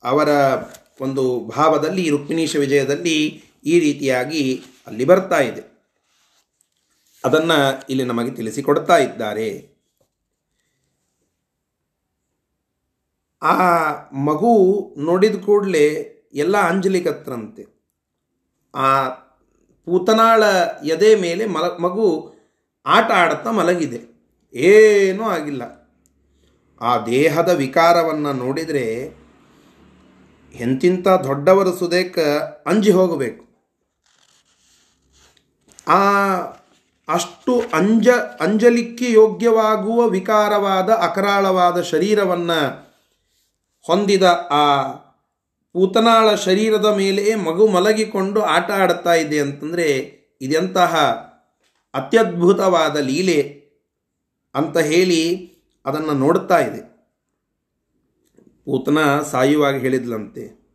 ಅವರ 0.05 0.29
ಒಂದು 1.01 1.53
ಭಾವದಲ್ಲಿ, 1.57 2.09
ರುಕ್ಮಿಣೀಶ 2.09 2.57
ವಿಜಯದಲ್ಲಿ 2.57 3.43
ಈ 3.65 3.81
ರೀತಿಯಾಗಿ 3.81 4.63
ಅಲ್ಲಿ 4.87 5.05
ಬರ್ತಾ 5.05 5.41
ಇದೆ. 5.41 5.76
ಅದನ್ನು 7.27 7.59
ಇಲ್ಲಿ 7.91 8.05
ನಮಗೆ 8.05 8.31
ತಿಳಿಸಿಕೊಡ್ತಾ 8.31 8.97
ಇದ್ದಾರೆ. 8.97 9.49
ಆ 13.43 13.55
ಮಗು 14.13 14.53
ನೋಡಿದ 14.99 15.37
ಕೂಡಲೇ 15.45 15.87
ಎಲ್ಲ 16.35 16.57
ಅಂಜಲಿಕತ್ರಂತೆ 16.57 17.65
ಆ 18.75 19.09
ಪೂತನಾಳ 19.85 20.43
ಎದೆ 20.85 21.11
ಮೇಲೆ 21.15 21.47
ಮಲ, 21.47 21.67
ಮಗು 21.83 22.07
ಆಟ 22.87 23.11
ಆಡುತ್ತಾ 23.11 23.51
ಮಲಗಿದೆ. 23.51 24.01
ಏನೂ 24.55 25.25
ಆಗಿಲ್ಲ. 25.25 25.63
ಆ 26.81 26.93
ದೇಹದ 27.05 27.49
ವಿಕಾರವನ್ನು 27.49 28.33
ನೋಡಿದರೆ 28.33 28.85
ಎಂತಿಂಥ 30.55 31.09
ದೊಡ್ಡವರ 31.09 31.69
ಸುದೇಕ 31.79 32.19
ಅಂಜಿ 32.67 32.91
ಹೋಗಬೇಕು. 32.91 33.43
ಆ 35.89 36.01
ಅಷ್ಟು 37.09 37.63
ಅಂಜ, 37.75 38.09
ಅಂಜಲಿಕ್ಕೆ 38.41 39.13
ಯೋಗ್ಯವಾಗುವ 39.13 40.09
ವಿಕಾರವಾದ, 40.09 40.91
ಅಕರಾಳವಾದ 40.91 41.81
ಶರೀರವನ್ನು 41.81 42.87
ಹೊಂದಿದ 43.81 44.23
ಆ 44.51 44.93
ಪೂತನಾಳ 45.73 46.35
ಶರೀರದ 46.35 46.85
ಮೇಲೆ 46.85 47.35
ಮಗು 47.35 47.67
ಮಲಗಿಕೊಂಡು 47.67 48.43
ಆಟ 48.43 48.71
ಆಡುತ್ತಾ 48.71 49.15
ಇದೆ 49.15 49.41
ಅಂತಂದರೆ 49.41 50.17
ಇದೆಂತಹ 50.41 50.97
ಅತ್ಯದ್ಭುತವಾದ 51.95 52.97
ಲೀಲೆ 52.97 53.67
ಅಂತ 54.55 54.79
ಹೇಳಿ 54.79 55.53
ಅದನ್ನು 55.87 56.13
ನೋಡ್ತಾ 56.13 56.59
ಇದೆ. 56.59 56.81
ಪೂತನ 58.65 59.23
ಸಾಯುವಾಗಿ 59.23 59.79
ಹೇಳಿದ್ಲಂತೆ. 59.79 60.67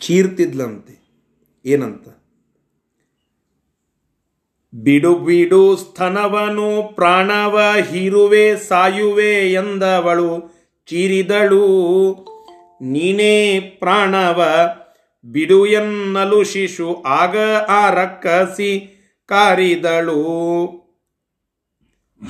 ಚೀರ್ತಿದ್ಲಂತೆ. 0.00 1.02
ಏನಂತ? 1.66 2.21
ಬಿಡು 4.74 5.14
ಬಿಡು 5.14 5.76
ಸ್ತನವನು 5.76 6.94
ಪ್ರಾಣವ 6.94 7.74
ಹಿರುವೆ 7.90 8.56
ಸಾಯುವೆ 8.56 9.52
ಎಂದವಳು 9.52 10.52
ಚೀರಿದಳು. 10.86 11.66
ನೀನೇ 12.80 13.60
ಪ್ರಾಣವ, 13.60 14.44
ಬಿಡು 15.24 15.66
ಎನ್ನಲು 15.66 16.44
ಶಿಶು 16.44 17.02
ಆಗ 17.02 17.38
ಆ 17.68 17.90
ರಕ್ಕಸಿ 17.90 18.88
ಕಾರಿದಳು. 19.26 20.22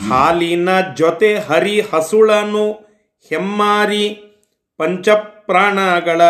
ಹಾಲಿನ 0.08 0.68
ಜೊತೆ 0.96 1.38
ಹರಿ 1.38 1.80
ಹಸುಳನು 1.80 2.72
ಹೆಮ್ಮಾರಿ 3.28 4.08
ಪಂಚಪ್ರಾಣಗಳ 4.78 6.20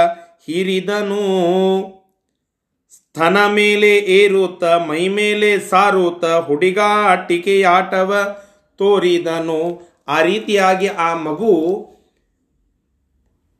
ಹೀರಿದನು. 0.47 1.23
ಸ್ತನ 3.17 3.47
ಮೇಲೆ 3.47 3.97
ಏರುತ್ತ, 3.97 4.65
ಮೈ 4.65 5.09
ಮೇಲೆ 5.09 5.61
ಸಾರುತ್ತ 5.61 6.25
ಹುಡುಗಾಟಿಕೆಯಾಟವ 6.25 8.37
ತೋರಿದನು. 8.77 9.83
ಆ 10.09 10.23
ರೀತಿಯಾಗಿ 10.23 10.87
ಆ 10.87 11.15
ಮಗು 11.15 11.87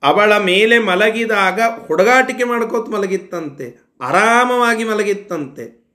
ಅವಳ 0.03 0.37
ಮೇಲೆ 0.37 0.79
ಮಲಗಿದಾಗ 0.79 1.61
ಹುಡುಗಾಟಿಕೆ 1.87 2.45
ಮಾಡ್ಕೋತ 2.45 2.89
ಮಲಗಿತ್ತಂತೆ. 2.89 3.97
ಆರಾಮವಾಗಿ 4.01 4.85
ಮಲಗಿತ್ತಂತೆ. 4.85 5.87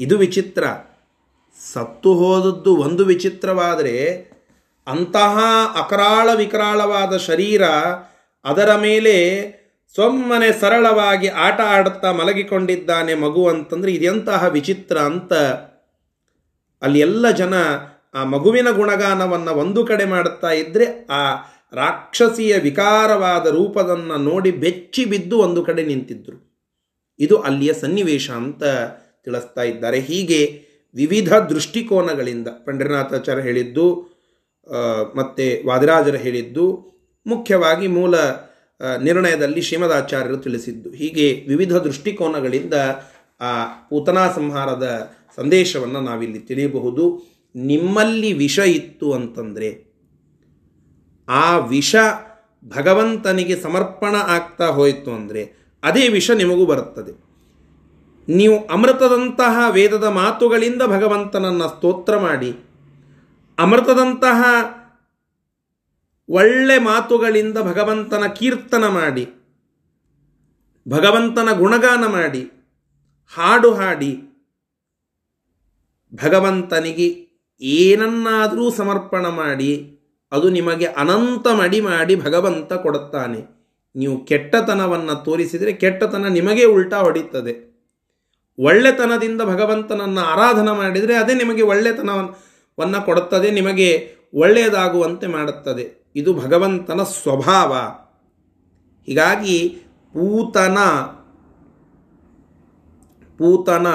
ಇದು 0.00 0.18
ವಿಚಿತ್ರ. 0.18 0.64
ಸತ್ತು 1.72 2.14
ಹೋದದ್ದು 2.14 2.76
ಒಂದು 2.76 3.04
ವಿಚಿತ್ರವಾದರೆ 3.04 4.30
ಅಂತಹ 4.86 5.38
ಅಕರಾಳ 5.78 6.34
ವಿಕರಾಳವಾದ 6.34 7.16
ಶರೀರ 7.16 7.62
ಅದರ 8.44 8.74
ಮೇಲೆ 8.74 9.59
ಸೊಮ್ಮನೆ 9.96 10.48
ಸರಳವಾಗಿ 10.60 11.28
ಆಟ 11.44 11.60
ಆಡುತ್ತಾ 11.74 12.08
ಮಲಗಿಕೊಂಡಿದ್ದಾನೆ 12.12 13.14
ಮಗು 13.14 13.42
ಅಂತಂದ್ರೆ 13.48 13.90
ಇದೆಂತಹ 13.92 14.48
ವಿಚಿತ್ರ 14.56 14.96
ಅಂತ. 15.10 15.32
ಅಲ್ಲಿ 16.82 17.00
ಎಲ್ಲ 17.00 17.30
ಜನ 17.40 17.54
ಆ 18.14 18.20
ಮಗುವಿನ 18.24 18.68
ಗುಣಗಾನವನ್ನು 18.70 19.52
ಒಂದು 19.62 19.80
ಕಡೆ 19.86 20.04
ಮಾಡುತ್ತಾ 20.04 20.50
ಇದ್ದರೆ 20.60 20.86
ಆ 21.12 21.22
ರಾಕ್ಷಸಿಯ 21.72 22.52
ವಿಕಾರವಾದ 22.58 23.46
ರೂಪದನ್ನು 23.46 24.16
ನೋಡಿ 24.30 24.50
ಬೆಚ್ಚಿ 24.64 25.02
ಬಿದ್ದು 25.04 25.36
ಒಂದು 25.38 25.60
ಕಡೆ 25.62 25.82
ನಿಂತಿದ್ರು. 25.82 26.36
ಇದು 27.20 27.36
ಅಲ್ಲಿಯ 27.40 27.72
ಸನ್ನಿವೇಶ 27.72 28.26
ಅಂತ 28.42 28.62
ತಿಳಿಸ್ತಾ 29.24 29.62
ಇದ್ದಾರೆ. 29.62 29.98
ಹೀಗೆ 30.00 30.40
ವಿವಿಧ 30.94 31.32
ದೃಷ್ಟಿಕೋನಗಳಿಂದ 31.52 32.48
ಪಂಡರನಾಥಾಚಾರ್ಯ 32.66 33.42
ಹೇಳಿದ್ದು 33.42 33.86
ಮತ್ತು 35.18 35.46
ವಾದಿರಾಜರು 35.68 36.20
ಹೇಳಿದ್ದು, 36.26 36.66
ಮುಖ್ಯವಾಗಿ 37.26 37.86
ಮೂಲ 37.98 38.14
ನಿರ್ಣಯದಲ್ಲಿ 39.02 39.62
ಶ್ರೀಮದಾಚಾರ್ಯರು 39.62 40.36
ತಿಳಿಸಿದ್ದು. 40.36 40.90
ಹೀಗೆ 40.90 41.44
ವಿವಿಧ 41.48 41.76
ದೃಷ್ಟಿಕೋನಗಳಿಂದ 41.76 42.74
ಆ 43.40 43.64
ಪೂತನಾ 43.90 44.32
ಸಂಹಾರದ 44.32 45.10
ಸಂದೇಶವನ್ನು 45.36 46.00
ನಾವಿಲ್ಲಿ 46.00 46.38
ತಿಳಿಯಬಹುದು. 46.38 47.30
ನಿಮ್ಮಲ್ಲಿ 47.56 48.32
ವಿಷ 48.32 48.58
ಇತ್ತು 48.58 49.12
ಅಂತಂದರೆ, 49.12 49.92
ಆ 51.28 51.58
ವಿಷ 51.58 51.96
ಭಗವಂತನಿಗೆ 52.68 53.60
ಸಮರ್ಪಣ 53.60 54.14
ಆಗ್ತಾ 54.14 54.66
ಹೋಯಿತು 54.66 55.12
ಅಂದರೆ, 55.12 55.70
ಅದೇ 55.82 56.08
ವಿಷ 56.08 56.30
ನಿಮಗೂ 56.30 56.66
ಬರುತ್ತದೆ. 56.66 57.30
ನೀವು 58.28 58.66
ಅಮೃತದಂತಹ 58.66 59.70
ವೇದದ 59.70 60.04
ಮಾತುಗಳಿಂದ 60.04 60.82
ಭಗವಂತನನ್ನು 60.82 61.68
ಸ್ತೋತ್ರ 61.68 62.16
ಮಾಡಿ, 62.16 62.56
ಅಮೃತದಂತಹ 63.58 64.44
ಒಳ್ಳೆ 66.30 66.78
ಮಾತುಗಳಿಂದ 66.78 67.58
ಭಗವಂತನ 67.58 68.26
ಕೀರ್ತನ 68.26 68.86
ಮಾಡಿ, 68.86 69.24
ಭಗವಂತನ 70.88 71.48
ಗುಣಗಾನ 71.58 72.06
ಮಾಡಿ, 72.06 72.42
ಹಾಡು 73.32 73.74
ಹಾಡಿ, 73.74 74.12
ಭಗವಂತನಿಗೆ 76.24 77.08
ಏನನ್ನಾದರೂ 77.60 78.70
ಸಮರ್ಪಣ 78.70 79.26
ಮಾಡಿ, 79.26 79.98
ಅದು 80.32 80.50
ನಿಮಗೆ 80.50 80.86
ಅನಂತ 80.86 81.46
ಮಡಿ 81.46 81.80
ಮಾಡಿ 81.80 82.16
ಭಗವಂತ 82.16 82.72
ಕೊಡುತ್ತಾನೆ. 82.72 83.40
ನೀವು 83.96 84.24
ಕೆಟ್ಟತನವನ್ನು 84.24 85.24
ತೋರಿಸಿದರೆ 85.24 85.72
ಕೆಟ್ಟತನ 85.72 86.26
ನಿಮಗೆ 86.26 86.64
ಉಲ್ಟಾ 86.64 86.98
ಹೊಡಿತದೆ. 86.98 87.54
ಒಳ್ಳೆತನದಿಂದ 88.58 89.42
ಭಗವಂತನನ್ನು 89.42 90.20
ಆರಾಧನೆ 90.20 90.72
ಮಾಡಿದರೆ 90.76 91.14
ಅದೇ 91.14 91.34
ನಿಮಗೆ 91.34 91.62
ಒಳ್ಳೆತನವನ್ನು 91.62 93.00
ಕೊಡುತ್ತದೆ, 93.04 93.50
ನಿಮಗೆ 93.50 93.88
ಒಳ್ಳೆಯದಾಗುವಂತೆ 94.34 95.26
ಮಾಡುತ್ತದೆ. 95.26 95.99
ಇದು 96.16 96.34
ಭಗವಂತನ 96.34 97.02
ಸ್ವಭಾವ. 97.02 97.72
ಹೀಗಾಗಿ 99.06 99.68
ಪೂತನ 100.12 100.78
ಪೂತನ 103.38 103.86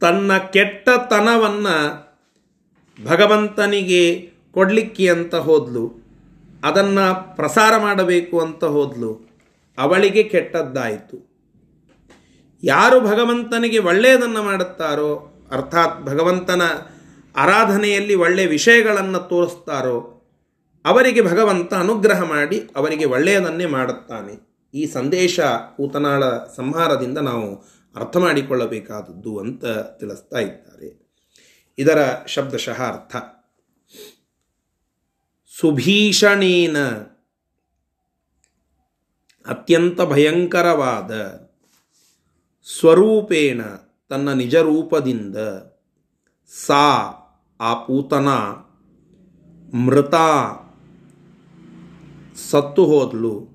ತನ್ನ 0.00 0.38
ಕೆಟ್ಟತನವನ್ನು 0.38 2.04
ಭಗವಂತನಿಗೆ 3.04 4.30
ಕೊಡಲಿಕ್ಕೆ 4.52 5.08
ಅಂತ 5.08 5.34
ಹೋದ್ಲು. 5.34 5.92
ಅದನ್ನು 6.64 7.36
ಪ್ರಸಾರ 7.36 7.72
ಮಾಡಬೇಕು 7.78 8.40
ಅಂತ 8.40 8.64
ಹೋದ್ಲು. 8.64 9.28
ಅವಳಿಗೆ 9.78 10.22
ಕೆಟ್ಟದ್ದಾಯಿತು. 10.22 11.34
ಯಾರು 12.62 13.00
ಭಗವಂತನಿಗೆ 13.00 13.78
ಒಳ್ಳೆಯದನ್ನು 13.78 14.42
ಮಾಡುತ್ತಾರೋ, 14.42 15.30
ಅರ್ಥಾತ್ 15.50 16.02
ಭಗವಂತನ 16.02 16.62
ಆರಾಧನೆಯಲ್ಲಿ 17.36 18.14
ಒಳ್ಳೆಯ 18.14 18.46
ವಿಷಯಗಳನ್ನು 18.46 19.18
ತೋರಿಸ್ತಾರೋ 19.18 20.10
ಅವರಿಗೆ 20.84 21.22
ಭಗವಂತ 21.22 21.74
ಅನುಗ್ರಹ 21.74 22.22
ಮಾಡಿ 22.22 22.68
ಅವರಿಗೆ 22.76 23.04
ಒಳ್ಳೆಯದನ್ನೇ 23.04 23.66
ಮಾಡುತ್ತಾನೆ. 23.66 24.54
ಈ 24.74 24.86
ಸಂದೇಶ 24.86 25.40
ಕೂತನಾಳ 25.76 26.24
ಸಂಹಾರದಿಂದ 26.56 27.18
ನಾವು 27.18 27.56
ಅರ್ಥ 27.94 28.16
ಮಾಡಿಕೊಳ್ಳಬೇಕಾದದ್ದು 28.16 29.38
ಅಂತ 29.38 29.64
ತಿಳಿಸ್ತಾ 29.66 30.38
ಇದ್ದಾರೆ. 30.38 31.08
ಇದರ 31.78 32.26
ಶಬ್ದಶಃ 32.26 32.82
ಅರ್ಥ. 32.82 33.16
ಸುಭೀಷಣೇನ 35.60 36.78
ಅತ್ಯಂತ 39.46 40.00
ಭಯಂಕರವಾದ 40.00 41.40
ಸ್ವರೂಪೇಣ 42.80 43.62
ತನ್ನ 44.08 44.32
ನಿಜ 44.32 44.56
ರೂಪದಿಂದ 44.56 45.36
ಸಾ 46.66 47.20
ಆ 47.60 47.74
ಪೂತನ 47.74 48.28
ಮೃತ 49.74 50.14
ಸತ್ತು 52.50 52.84
ಹೋದಲು. 52.84 53.54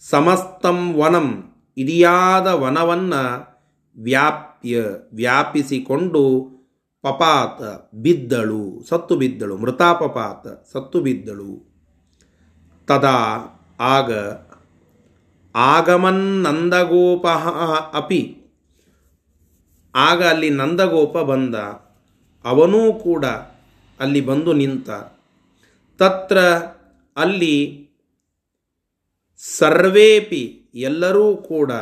ಸಮಸ್ತಂ 0.00 0.92
ವನಂ 0.92 1.44
ಇಡಿಯಾದ 1.76 2.46
ವನವನ್ನು 2.46 3.54
ವ್ಯಾಪ್ಯ, 4.02 4.84
ವ್ಯಾಪಿಸಿಕೊಂಡು 5.14 6.54
ಪಪಾತ 7.02 7.62
ಬಿದ್ದಳು, 7.94 8.84
ಸತ್ತು 8.88 9.16
ಬಿದ್ದಳು 9.16 9.56
ಮೃತಾಪಪಾತ 9.56 10.72
ಸತ್ತು 10.72 11.00
ಬಿದ್ದಳು. 11.00 11.74
ತದಾ 12.86 13.16
ಆಗ 13.80 14.12
ಆಗಮನ್ 15.54 16.42
ನಂದಗೋಪ 16.42 17.26
ಅಪಿ. 17.96 18.36
ಆಗ 19.94 20.24
ಅಲ್ಲಿ 20.24 20.50
ನಂದಗೋಪ 20.50 21.18
ಬಂದ. 21.18 21.54
ಅವನೂ 22.44 22.92
ಕೂಡ 22.92 23.24
ಅಲ್ಲಿ 24.00 24.20
ಬಂದು 24.20 24.52
ನಿಂತ, 24.52 24.90
ತತ್ರ 25.98 26.38
ಅಲ್ಲಿ 27.16 27.88
ಸರ್ವೇಪಿ 29.36 30.70
ಎಲ್ಲರೂ 30.74 31.36
ಕೂಡ 31.36 31.72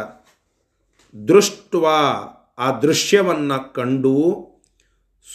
ದೃಷ್ಟ 1.29 1.75
ಆ 2.59 2.79
ದೃಶ್ಯವನ್ನು 2.79 3.73
ಕಂಡು 3.73 4.49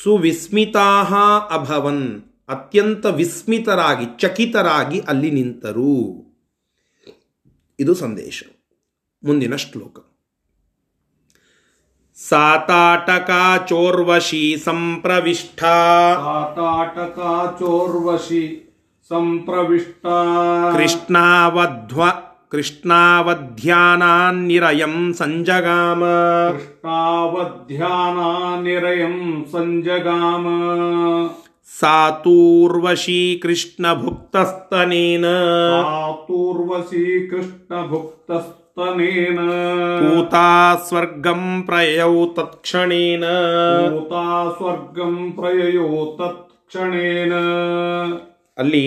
ಸುವಿಸ್ಮಿತಾ 0.03 1.03
ಅಭವನ್, 1.51 2.23
ಅತ್ಯಂತ 2.49 3.05
ವಿಸ್ಮಿತರಾಗಿ, 3.05 4.05
ಚಕಿತರಾಗಿ 4.17 4.99
ಅಲ್ಲಿ 4.99 5.31
ನಿಂತರು. 5.31 6.27
ಇದು 7.79 7.95
ಸಂದೇಶ. 7.95 8.43
ಮುಂದಿನ 9.23 9.55
ಶ್ಲೋಕ. 9.55 10.06
ಸಾತಾಟಕಾ 12.17 13.57
ಚೋರ್ವಶಿ 13.57 14.63
ಸಂಪ್ರವಿಷ್ಟ 14.65 15.61
ಸಾತಾಟಕಾ 15.61 17.57
ಚೋರ್ವಶಿ 17.59 18.63
ಸಂಪ್ರವಿಷ್ಟ 19.09 20.05
ಕೃಷ್ಣಾವಧ್ವ 20.77 22.01
ಕೃಷ್ಣಾವಧ್ಯಾನಾನ್ನಿರಯಂ 22.49 25.13
ಸಂಜಗಾಮ. 25.13 26.03
ಕೃಷ್ಣಾವಧ್ಯಾನ 26.53 28.19
ನಿರಯಂ 28.63 29.45
ಸಂಜಗಾಮ. 29.51 30.47
ಸಾತೂರ್ವಶಿ 31.79 33.39
ಕೃಷ್ಣಭುಕ್ತಸ್ತನೇನ 33.41 35.25
ಸಾತೂರ್ವಸಿ 35.25 37.29
ಕೃಷ್ಣಭುಕ್ತಸ್ತನೇನ 38.77 39.39
ಪೂತಾ 39.99 40.75
ಸ್ವರ್ಗಂ 40.87 41.63
ಪ್ರಯೌ 41.65 42.25
ತತ್ಕ್ಷಣೇನ 42.25 43.25
ಭೂತಾ 43.91 44.53
ಸ್ವರ್ಗಂ 44.57 45.31
ಪ್ರಯಯೋ 45.35 46.17
ತತ್ಕ್ಷಣೇನ 46.19 47.33
ಅಲ್ಲಿ 48.57 48.83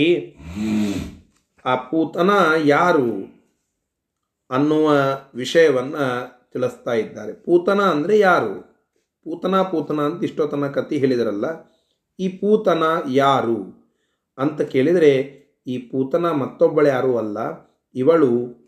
ಆ 1.65 1.75
ಪೂತನ 1.75 2.31
ಯಾರು 2.65 3.09
ಅನ್ನುವ 4.51 4.87
ವಿಷಯವನ್ನ 5.35 5.97
ತಿಳಿಸ್ತಾ 6.53 6.95
ಇದ್ದಾರೆ. 6.95 7.33
ಪೂತನ 7.33 7.81
ಅಂದರೆ 7.81 8.19
ಯಾರು? 8.19 8.55
ಪೂತನ 9.25 9.63
ಪೂತನ 9.63 10.01
ಅಂತ 10.01 10.25
ಇಷ್ಟೊತ್ತನ 10.25 10.69
ಕತಿ 10.69 10.99
ಹೇಳಿದರಲ್ಲ 10.99 11.47
ಈ 12.19 12.29
ಪೂತನ 12.29 12.85
ಯಾರು 13.09 13.59
ಅಂತ 14.39 14.63
ಕೇಳಿದರೆ 14.63 15.13
ಈ 15.67 15.79
ಪೂತನ 15.79 16.31
ಮತ್ತೊಬ್ಬಳು 16.33 16.87
ಯಾರೂ 16.87 17.17
ಅಲ್ಲ 17.17 17.39
ಇವಳು 17.95 18.60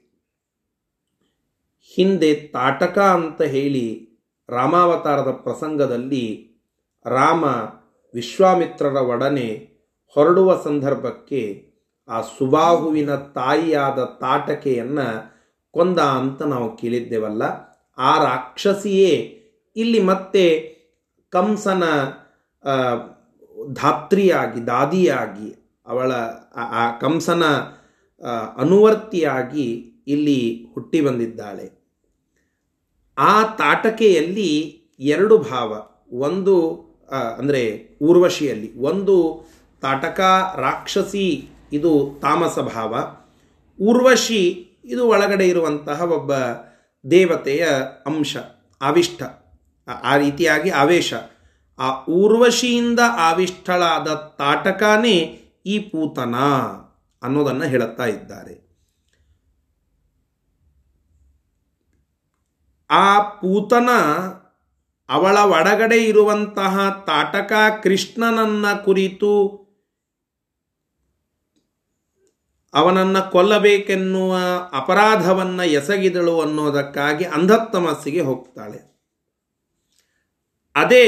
ಹಿಂದೆ 1.82 2.34
ತಾಟಕ 2.34 2.98
ಅಂತ 2.98 3.42
ಹೇಳಿ 3.42 4.08
ರಾಮಾವತಾರದ 4.48 5.30
ಪ್ರಸಂಗದಲ್ಲಿ 5.30 6.52
ರಾಮ 7.06 7.44
ವಿಶ್ವಾಮಿತ್ರರ 8.14 8.94
ಒಡನೆ 8.94 9.72
ಹೊರಡುವ 10.06 10.60
ಸಂದರ್ಭಕ್ಕೆ 10.64 11.72
ಆ 12.08 12.20
ಸುಬಾಹುವಿನ 12.20 13.14
ತಾಯಿಯಾದ 13.14 14.04
ತಾಟಕೆಯನ್ನು 14.04 15.32
ಕೊಂದ 15.70 15.98
ಅಂತ 15.98 16.42
ನಾವು 16.42 16.76
ಕೇಳಿದ್ದೇವಲ್ಲ. 16.76 17.42
ಆ 17.98 18.24
ರಾಕ್ಷಸಿಯೇ 18.24 19.42
ಇಲ್ಲಿ 19.76 20.02
ಮತ್ತೆ 20.02 20.58
ಕಂಸನ 21.30 21.84
ಧಾತ್ರಿಯಾಗಿ, 23.72 24.66
ದಾದಿಯಾಗಿ, 24.66 25.80
ಅವಳ, 25.86 26.12
ಆ 26.56 26.98
ಕಂಸನ 26.98 27.44
ಅನುವರ್ತಿಯಾಗಿ 28.56 29.91
ಇಲ್ಲಿ 30.06 30.66
ಹುಟ್ಟಿ 30.74 31.00
ಬಂದಿದ್ದಾಳೆ. 31.00 31.82
ಆ 33.18 33.42
ತಾಟಕೆಯಲ್ಲಿ 33.42 34.82
ಎರಡು 35.00 35.38
ಭಾವ. 35.38 35.88
ಒಂದು 36.12 36.76
ಅಂದರೆ 37.38 37.88
ಊರ್ವಶಿಯಲ್ಲಿ. 38.02 38.78
ಒಂದು 38.78 39.44
ತಾಟಕ, 39.80 40.20
ರಾಕ್ಷಸಿ, 40.58 41.48
ಇದು 41.72 42.18
ತಾಮಸ 42.22 42.58
ಭಾವ. 42.58 43.16
ಊರ್ವಶಿ, 43.80 44.68
ಇದು 44.84 45.08
ಒಳಗಡೆ 45.08 45.48
ಇರುವಂತಹ 45.48 46.02
ಒಬ್ಬ 46.02 46.32
ದೇವತೆಯ 47.10 47.66
ಅಂಶ, 48.06 48.36
ಆವಿಷ್ಟ. 48.82 49.22
ಆ- 49.88 50.16
ರೀತಿಯಾಗಿ 50.16 50.70
ಆವೇಶ. 50.70 51.14
ಆ 51.78 52.04
ಊರ್ವಶಿಯಿಂದ 52.04 53.00
ಆವಿಷ್ಟಳಾದ 53.18 54.08
ತಾಟಕನೇ 54.14 55.40
ಈ 55.66 55.78
ಪೂತನ 55.78 56.34
ಅನ್ನೋದನ್ನು 57.22 57.64
ಹೇಳುತ್ತಾ 57.64 58.06
ಇದ್ದಾರೆ. 58.06 58.61
ಆ 62.92 63.22
ಪೂತನ 63.22 63.90
ಅವಳ 65.08 65.36
ಒಳಗಡೆ 65.38 65.96
ಇರುವಂತಹ 65.96 67.04
ತಾಟಕ 67.06 67.52
ಕೃಷ್ಣನನ್ನ 67.82 68.72
ಕುರಿತು 68.84 69.32
ಅವನನ್ನ 72.74 73.20
ಕೊಲ್ಲಬೇಕೆನ್ನುವ 73.20 74.38
ಅಪರಾಧವನ್ನ 74.72 75.60
ಎಸಗಿದಳು 75.60 76.40
ಅನ್ನೋದಕ್ಕಾಗಿ 76.40 77.24
ಅಂಧತ್ತಮಸ್ಸಿಗೆ 77.24 78.20
ಹೋಗ್ತಾಳೆ. 78.20 78.80
ಅದೇ 80.74 81.06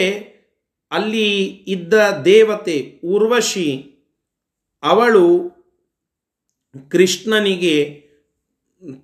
ಅಲ್ಲಿ 0.91 1.47
ಇದ್ದ 1.47 1.95
ದೇವತೆ 2.25 3.01
ಊರ್ವಶಿ 3.05 3.69
ಅವಳು 4.83 5.27
ಕೃಷ್ಣನಿಗೆ 6.91 8.05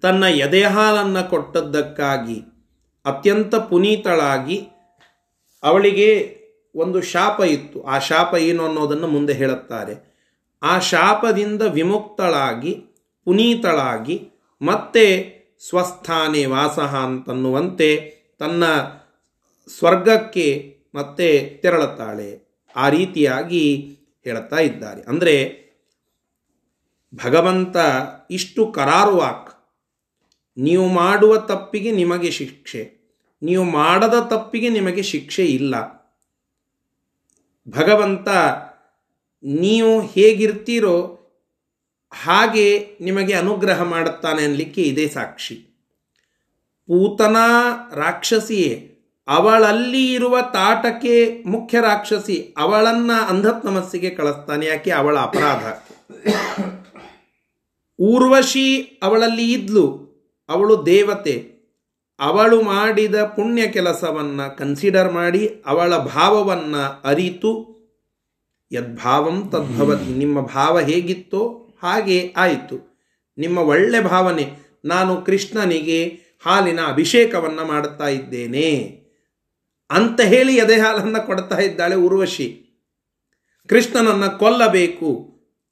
ತನ್ನ 0.02 0.24
ಎದೆಹಾಲನ್ನು 0.24 1.30
ಕೊಟ್ಟದ್ದಕ್ಕಾಗಿ 1.30 2.42
ಅತ್ಯಂತ 3.04 3.54
ಪುನೀತಳಾಗಿ 3.54 4.68
ಅವಳಿಗೆ 5.62 6.40
ಒಂದು 6.74 7.00
ಶಾಪ 7.00 7.40
ಇತ್ತು. 7.40 7.82
ಆ 7.82 7.98
ಶಾಪ 7.98 8.34
ಏನು 8.34 8.64
ಅನ್ನೋದನ್ನು 8.64 9.06
ಮುಂದೆ 9.06 9.32
ಹೇಳುತ್ತಾರೆ. 9.32 10.10
ಆ 10.62 10.78
ಶಾಪದಿಂದ 10.78 11.62
ವಿಮುಕ್ತಳಾಗಿ, 11.62 12.72
ಪುನೀತಳಾಗಿ 13.24 14.30
ಮತ್ತೆ 14.62 15.40
ಸ್ವಸ್ಥಾನೆ 15.68 16.46
ವಾಸ 16.46 16.78
ಅಂತನ್ನುವಂತೆ 16.78 18.16
ತನ್ನ 18.38 18.64
ಸ್ವರ್ಗಕ್ಕೆ 19.78 20.78
ಮತ್ತೆ 20.94 21.58
ತೆರಳುತ್ತಾಳೆ. 21.62 22.50
ಆ 22.76 22.88
ರೀತಿಯಾಗಿ 22.88 23.98
ಹೇಳುತ್ತಾ 24.24 24.56
ಇದ್ದಾರೆ. 24.56 25.02
ಅಂದರೆ 25.02 25.60
ಭಗವಂತ 27.24 27.76
ಇಷ್ಟು 28.30 28.72
ಕರಾರುವಾಕ್ 28.72 29.49
ನೀವು 30.60 30.88
ಮಾಡುವ 30.88 31.36
ತಪ್ಪಿಗೆ 31.36 31.92
ನಿಮಗೆ 31.92 32.30
ಶಿಕ್ಷೆ. 32.30 33.00
ನೀವು 33.42 33.64
ಮಾಡದ 33.64 34.20
ತಪ್ಪಿಗೆ 34.20 34.68
ನಿಮಗೆ 34.68 35.02
ಶಿಕ್ಷೆ 35.02 35.46
ಇಲ್ಲ. 35.46 36.00
ಭಗವಂತ, 37.68 38.28
ನೀವು 39.44 40.06
ಹೇಗಿರ್ತೀರೋ 40.06 41.16
ಹಾಗೆ 42.12 42.98
ನಿಮಗೆ 43.00 43.34
ಅನುಗ್ರಹ 43.34 43.82
ಮಾಡುತ್ತಾನೆ 43.82 44.44
ಅನ್ನಲಿಕ್ಕೆ 44.44 44.82
ಇದೇ 44.82 45.08
ಸಾಕ್ಷಿ. 45.08 45.54
ಪೂತನ 46.86 47.36
ರಾಕ್ಷಸಿಯೇ, 47.94 48.98
ಅವಳಲ್ಲಿ 49.28 50.12
ಇರುವ 50.12 50.38
ತಾಟಕ್ಕೆ 50.40 51.42
ಮುಖ್ಯ 51.46 51.80
ರಾಕ್ಷಸಿ 51.80 52.54
ಅವಳನ್ನ 52.58 53.10
ಅಂಧತ್ಮಸ್ಸಿಗೆ 53.28 54.10
ಕಳಿಸ್ತಾನೆ. 54.10 54.66
ಯಾಕೆ? 54.66 54.90
ಅವಳ 54.90 55.18
ಅಪರಾಧ. 55.18 55.62
ಊರ್ವಶಿ 58.00 58.82
ಅವಳಲ್ಲಿ 58.82 59.52
ಇದ್ಲು. 59.52 60.09
ಅವಳು 60.50 60.86
ದೇವತೆ. 60.86 61.60
ಅವಳು 62.20 62.62
ಮಾಡಿದ 62.62 63.14
ಪುಣ್ಯ 63.14 63.66
ಕೆಲಸವನ್ನು 63.66 64.56
ಕನ್ಸಿಡರ್ 64.56 65.12
ಮಾಡಿ 65.12 65.62
ಅವಳ 65.66 65.96
ಭಾವವನ್ನು 65.96 67.02
ಅರಿತು, 67.04 67.70
ಯದ್ಭಾವಂ 68.72 69.48
ತದ್ಭವತಿ, 69.48 70.18
ನಿಮ್ಮ 70.18 70.40
ಭಾವ 70.40 70.80
ಹೇಗಿತ್ತೋ 70.80 71.68
ಹಾಗೆ 71.82 72.34
ಆಯಿತು. 72.36 73.00
ನಿಮ್ಮ 73.38 73.58
ಒಳ್ಳೆ 73.58 74.00
ಭಾವನೆ, 74.00 74.52
ನಾನು 74.84 75.16
ಕೃಷ್ಣನಿಗೆ 75.16 76.20
ಹಾಲಿನ 76.46 76.80
ಅಭಿಷೇಕವನ್ನು 76.80 77.64
ಮಾಡುತ್ತಾ 77.64 78.08
ಇದ್ದೇನೆ. 78.08 79.00
ಅಂತ 79.90 80.20
ಹೇಳಿ 80.20 80.56
ಎದೆ 80.56 80.80
ಹಾಲನ್ನು 80.80 81.26
ಕೊಡ್ತಾ 81.26 81.56
ಇದ್ದಾಳೆ 81.56 81.94
ಉರ್ವಶಿ. 81.94 82.66
ಕೃಷ್ಣನನ್ನು 83.66 84.38
ಕೊಲ್ಲಬೇಕು. 84.38 85.30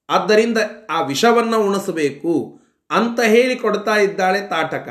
ಆದ್ದರಿಂದ 0.09 0.59
ಆ 0.91 1.03
ವಿಷವನ್ನು 1.03 1.61
ಉಣಿಸಬೇಕು. 1.61 2.58
ಅಂತ 2.91 3.21
ಹೇಳಿ 3.21 3.57
ಕೊಡ್ತಾ 3.57 3.95
ಇದ್ದಾಳೆ 3.97 4.41
ತಾಟಕ 4.49 4.89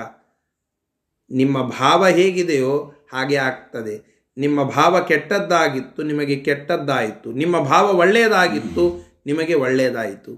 ನಿಮ್ಮ 1.32 1.62
ಭಾವ 1.70 2.08
ಹೇಗಿದೆಯೋ 2.08 2.76
ಹಾಗೆ 3.14 3.36
ಆಗ್ತದೆ. 3.36 3.96
ನಿಮ್ಮ 4.38 4.64
ಭಾವ 4.64 5.00
ಕೆಟ್ಟದ್ದಾಗಿತ್ತು, 5.02 6.04
ನಿಮಗೆ 6.04 6.36
ಕೆಟ್ಟದ್ದಾಯಿತು. 6.40 7.32
ನಿಮ್ಮ 7.32 7.60
ಭಾವ 7.60 7.86
ಒಳ್ಳೆಯದಾಗಿತ್ತು, 7.98 8.86
ನಿಮಗೆ 9.26 9.54
ಒಳ್ಳೆಯದಾಯಿತು. 9.54 10.34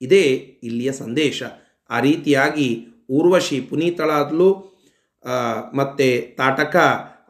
ಇದೇ 0.00 0.22
ಇಲ್ಲಿಯ 0.62 0.92
ಸಂದೇಶ. 0.92 1.42
ಆ 1.90 2.00
ರೀತಿಯಾಗಿ 2.00 2.68
ಊರ್ವಶಿ 3.10 3.60
ಪುನೀತಳಾದ್ಲು 3.60 4.50
ಮತ್ತೆ 5.74 6.08
ತಾಟಕ 6.38 6.76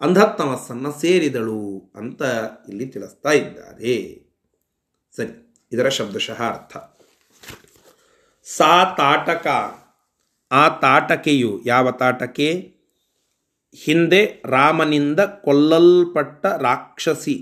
ಅಂಧತ್ತಮಸ್ಸನ್ನು 0.01 0.93
ಸೇರಿದಳು 1.01 1.93
ಅಂತ 1.95 2.23
ಇಲ್ಲಿ 2.69 2.87
ತಿಳಿಸ್ತಾ 2.87 3.33
ಇದ್ದಾರೆ. 3.33 3.97
ಸರಿ, 5.17 5.33
ಇದರ 5.73 5.89
ಶಬ್ದಶಃ 5.89 6.41
ಅರ್ಥ. 6.43 6.77
ಸಾ 8.45 8.85
ತಾಟಕ. 8.85 9.47
ಆ 10.53 10.69
ತಾಟಕೆಯು 10.69 11.63
ಯಾವ 11.67 11.91
ತಾಟಕೆ? 11.91 12.75
ಹಿಂದೆ 13.75 14.43
ರಾಮನಿಂದ 14.47 15.21
ಕೊಲ್ಲಲ್ಪಟ್ಟ 15.21 16.47
ರಾಕ್ಷಸಿ. 16.47 17.37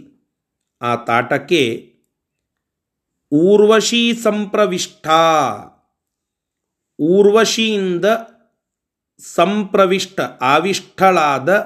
ಆ 0.82 0.96
ತಾಟಕೆ 0.96 1.94
ಊರ್ವಶಿ 3.32 4.14
ಸಂಪ್ರವಿಷ್ಟ 4.14 5.08
ಊರ್ವಶಿಯಿಂದ 7.00 8.04
ಸಂಪ್ರವಿಷ್ಟ 9.18 10.20
ಆವಿಷ್ಠಳಾದ 10.40 11.58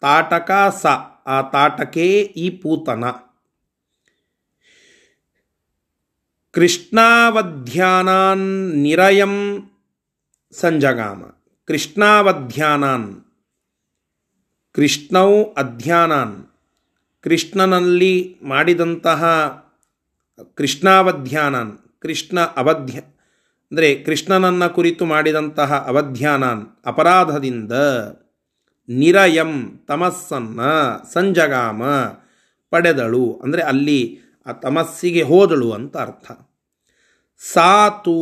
ತಾಟಕ 0.00 0.50
ಸ 0.68 0.86
ಆ 1.26 1.42
ತಾಟಕೆ 1.42 2.18
ಈ 2.20 2.50
ಪೂತನ. 2.50 3.04
ಕೃಷ್ಣಾವಧ್ಯಾನಾನ್ 6.58 8.46
ನಿರಯಂ 8.74 9.34
ಸಂಜಗಾಮ. 10.52 11.22
ಕೃಷ್ಣಾವಧ್ಯಾನಾನ್. 11.64 13.24
ಕೃಷ್ಣೌ 14.72 15.44
ಅಧ್ಯಾನಾನ್. 15.44 16.46
ಕೃಷ್ಣನಲ್ಲಿ 17.20 18.38
ಮಾಡಿದಂತಹ 18.42 19.24
ಕೃಷ್ಣಾವಧ್ಯಾನಾನ್, 20.54 21.78
ಕೃಷ್ಣ 21.98 22.40
ಅವಧ್ಯ, 22.40 22.98
ಅಂದರೆ 23.72 23.94
ಕೃಷ್ಣನನ್ನು 23.94 24.74
ಕುರಿತು 24.74 25.04
ಮಾಡಿದಂತಹ 25.04 25.84
ಅವಧ್ಯಾನಾನ್ 25.86 26.66
ಅಪರಾಧದಿಂದ 26.86 27.72
ನಿರಯಂ 28.88 29.84
ತಮಸ್ಸನ್ನು 29.88 31.12
ಸಂಜಗಾಮ 31.12 31.82
ಪಡೆದಳು. 32.70 33.40
ಅಂದರೆ 33.44 33.62
ಅಲ್ಲಿ 33.62 34.20
ಆ 34.46 34.52
ತಮಸ್ಸಿಗೆ 34.52 35.22
ಹೋದಳು 35.22 35.72
ಅಂತ 35.72 35.96
ಅರ್ಥ. 35.96 36.47
ಸಾತು 37.42 38.18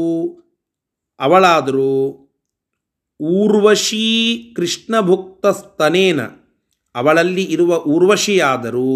ಅವಳಾದರೂ 1.21 1.93
ಊರ್ವಶೀ 3.21 4.07
ಕೃಷ್ಣಭುಕ್ತಸ್ತನೇನ 4.55 6.21
ಅವಳಲ್ಲಿ 6.95 7.45
ಇರುವ 7.45 7.73
ಊರ್ವಶಿಯಾದರೂ 7.87 8.93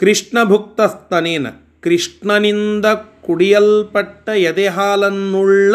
ಕೃಷ್ಣಭುಕ್ತಸ್ತನೇನ 0.00 1.46
ಕೃಷ್ಣನಿಂದ 1.80 2.86
ಕುಡಿಯಲ್ಪಟ್ಟ 3.22 4.28
ಎದೆಹಾಲನ್ನುಳ್ಳ 4.42 5.74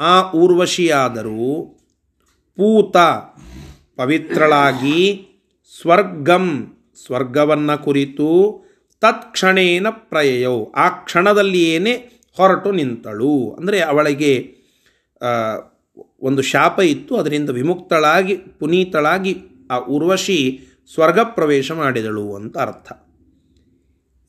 ಆ 0.00 0.14
ಊರ್ವಶಿಯಾದರೂ 0.34 1.48
ಪೂತ 2.58 2.96
ಪವಿತ್ರಳಾಗಿ 3.96 5.00
ಸ್ವರ್ಗಂ 5.74 6.46
ಸ್ವರ್ಗವನ್ನು 7.06 7.84
ಕುರಿತು 7.84 8.28
ತತ್ಕ್ಷಣೇನ 9.00 9.86
ಪ್ರಯೋ 9.90 10.72
ಆ 10.76 10.88
ಕ್ಷಣದಲ್ಲಿಯೇನೆ 10.88 11.94
ಹೊರಟು 12.36 12.72
ನಿಂತಳು. 12.72 13.56
ಅಂದರೆ 13.58 13.80
ಅವಳಿಗೆ 13.80 14.54
ಒಂದು 16.20 16.42
ಶಾಪ 16.42 16.80
ಇತ್ತು. 16.80 17.16
ಅದರಿಂದ 17.16 17.50
ವಿಮುಕ್ತಳಾಗಿ, 17.50 18.36
ಪುನೀತಳಾಗಿ 18.36 19.36
ಆ 19.70 19.76
ಉರ್ವಶಿ 19.76 20.60
ಸ್ವರ್ಗ 20.94 21.18
ಪ್ರವೇಶ 21.24 21.72
ಮಾಡಿದಳು 21.72 22.34
ಅಂತ 22.34 22.58
ಅರ್ಥ. 22.58 22.92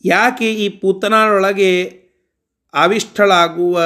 ಯಾಕೆ 0.05 0.53
ಈ 0.53 0.69
ಪೂತನಾಳೊಳಗೆ 0.69 1.71
ಆವಿಷ್ಠಳಾಗುವ 2.73 3.81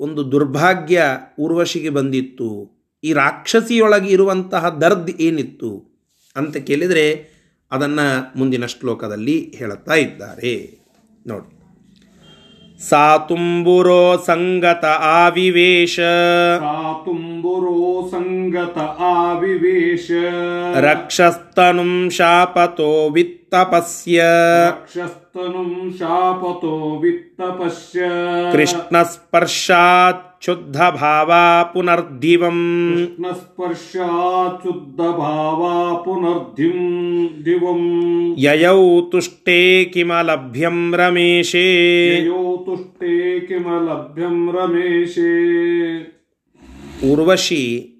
ಒಂದು 0.00 0.32
ದುರ್ಭಾಗ್ಯ 0.32 1.02
ಉರ್ವಶಿಗೆ 1.38 1.90
ಬಂದಿತ್ತು? 1.90 2.78
ಈ 3.04 3.12
ರಾಕ್ಷಸಿಯೊಳಗೆ 3.12 4.12
ಇರುವಂತಹ 4.12 4.68
ದರ್ದ್ 4.68 5.10
ಏನಿತ್ತು? 5.10 5.98
ಅಂತ 6.36 6.56
ಕೇಳಿದರೆ 6.56 7.37
ಅದನ್ನು 7.70 8.38
ಮುಂದಿನ 8.38 8.66
ಶ್ಲೋಕದಲ್ಲಿ 8.66 9.54
ಹೇಳುತ್ತಾ 9.56 9.94
ಇದ್ದಾರೆ. 9.94 10.78
ನೋಡಿ. 11.26 11.58
ಸಾ 12.88 13.18
ತುಂಬುರೋ 13.18 14.16
ಸಂಗತ 14.26 14.84
ಆವಿವೇಶ. 14.84 16.00
ತುಂಬುರೋ 17.04 18.08
ಸಂಗತ 18.10 18.78
ಆವಿವೇಶ. 18.98 20.10
ರಕ್ಷಸ್ತನುಂ 20.80 22.10
ಶಾಪತೋ 22.10 23.10
ವಿತ್ತಪಸ್ಯ. 23.10 24.22
ರಕ್ಷಸ್ತನುಂ 24.68 25.27
ಶಾಪತೋ 25.98 27.00
ವಿತ್ತಪಶ್ಯ. 27.02 28.02
कृष्णस्पर्शात् 28.52 30.98
ಭಾವಾ 30.98 31.70
पुनर्दिवम् 31.74 32.94
कृष्णस्पर्शात् 32.94 34.96
ಭಾವಾ 34.96 36.02
ಪುನರ್ಧಿಂ 36.02 37.44
ದಿವಂ. 37.44 38.34
ಯಯೌ 38.38 39.10
ತುಷ್ಟೇ 39.10 39.84
ಕಿಮಲಭ್ಯಂ 39.84 40.94
रमेशे 40.94 42.18
ययौ 42.18 42.66
तुष्टे 42.66 43.46
ಕಿಮಲಭ್ಯಂ 43.46 44.52
ರಮೇಶೇ. 44.52 45.32
ಉರ್ವಶಿ 47.12 47.94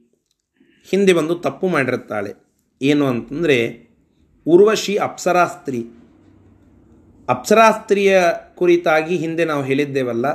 ಹಿಂದೆ 0.90 1.12
ಬಂದು 1.12 1.34
ತಪ್ಪು 1.34 1.68
ಮಾಡಿರುತ್ತಾಳೆ. 1.68 2.34
ಏನು 2.82 3.06
ಅಂತಂದರೆ 3.06 3.88
ಉರ್ವಶಿ 4.46 4.96
ಅಪ್ಸರಾಸ್ತ್ರಿ 4.96 5.86
ಅಪ್ಸರಾಸ್ತ್ರೀಯ 7.28 8.12
ಕುರಿತಾಗಿ 8.54 9.16
ಹಿಂದೆ 9.16 9.44
ನಾವು 9.44 9.62
ಹೇಳಿದ್ದೇವಲ್ಲ, 9.62 10.26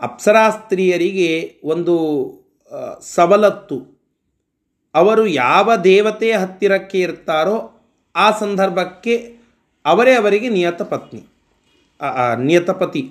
ಅಪ್ಸರಾಸ್ತ್ರೀಯರಿಗೆ 0.00 1.30
ಒಂದು 1.64 1.94
ಸವಲತ್ತು. 3.14 3.78
ಅವರು 4.94 5.24
ಯಾವ 5.26 5.76
ದೇವತೆಯ 5.84 6.34
ಹತ್ತಿರಕ್ಕೆ 6.36 7.00
ಇರ್ತಾರೋ 7.00 7.56
ಆ 8.14 8.26
ಸಂದರ್ಭಕ್ಕೆ 8.38 9.14
ಅವರೇ 9.84 10.12
ಅವರಿಗೆ 10.14 10.48
ನಿಯತ 10.48 10.82
ಪತ್ನಿ 10.82 11.20
ನಿಯತಪತಿ 12.44 13.02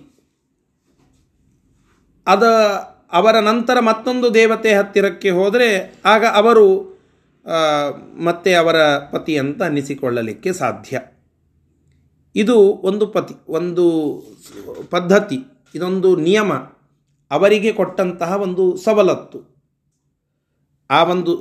ಅದ 2.27 2.45
ಅವರ 3.13 3.35
ನಂತರ 3.39 3.77
ಮತ್ತೊಂದು 3.79 4.27
ದೇವತೆ 4.33 4.71
ಹತ್ತಿರಕ್ಕೆ 4.73 5.29
ಹೋದರೆ 5.29 5.69
ಆಗ 6.05 6.25
ಅವರು 6.41 6.65
ಮತ್ತೆ 8.23 8.51
ಅವರ 8.53 8.77
ಪತಿ 9.11 9.33
ಅಂತ 9.37 9.61
ಅನ್ನಿಸಿಕೊಳ್ಳಲಿಕ್ಕೆ 9.63 10.51
ಸಾಧ್ಯ. 10.53 10.99
ಇದು 12.39 12.55
ಒಂದು 12.59 13.07
ಪತಿ, 13.07 13.33
ಒಂದು 13.51 13.85
ಪದ್ಧತಿ, 14.89 15.37
ಇದೊಂದು 15.75 16.15
ನಿಯಮ. 16.15 16.53
ಅವರಿಗೆ 17.31 17.71
ಕೊಟ್ಟಂತಹ 17.73 18.41
ಒಂದು 18.41 18.77
ಸವಲತ್ತು. 18.77 19.39
ಆ 20.89 21.03
ಒಂದು 21.03 21.33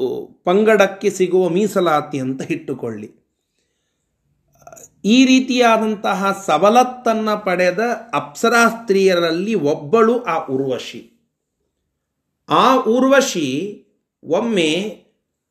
ಪಂಗಡಕ್ಕೆ 0.44 1.10
ಸಿಗುವ 1.10 1.48
ಮೀಸಲಾತಿ 1.48 2.18
ಅಂತ 2.18 2.50
ಇಟ್ಟುಕೊಳ್ಳಿ. 2.50 3.08
ಈ 5.04 5.24
ರೀತಿಯಾದಂತಹ 5.24 6.42
ಸವಲತ್ತನ್ನು 6.46 7.44
ಪಡೆದ 7.44 7.78
ಅಪ್ಸರಾ 8.14 8.68
ಸ್ತ್ರೀಯರಲ್ಲಿ 8.68 9.54
ಒಬ್ಬಳು 9.54 10.22
ಆ 10.22 10.46
ಉರ್ವಶಿ. 10.46 11.02
ಆ 12.48 12.76
ಊರ್ವಶಿ 12.76 13.48
ಒಮ್ಮೆ 14.24 14.70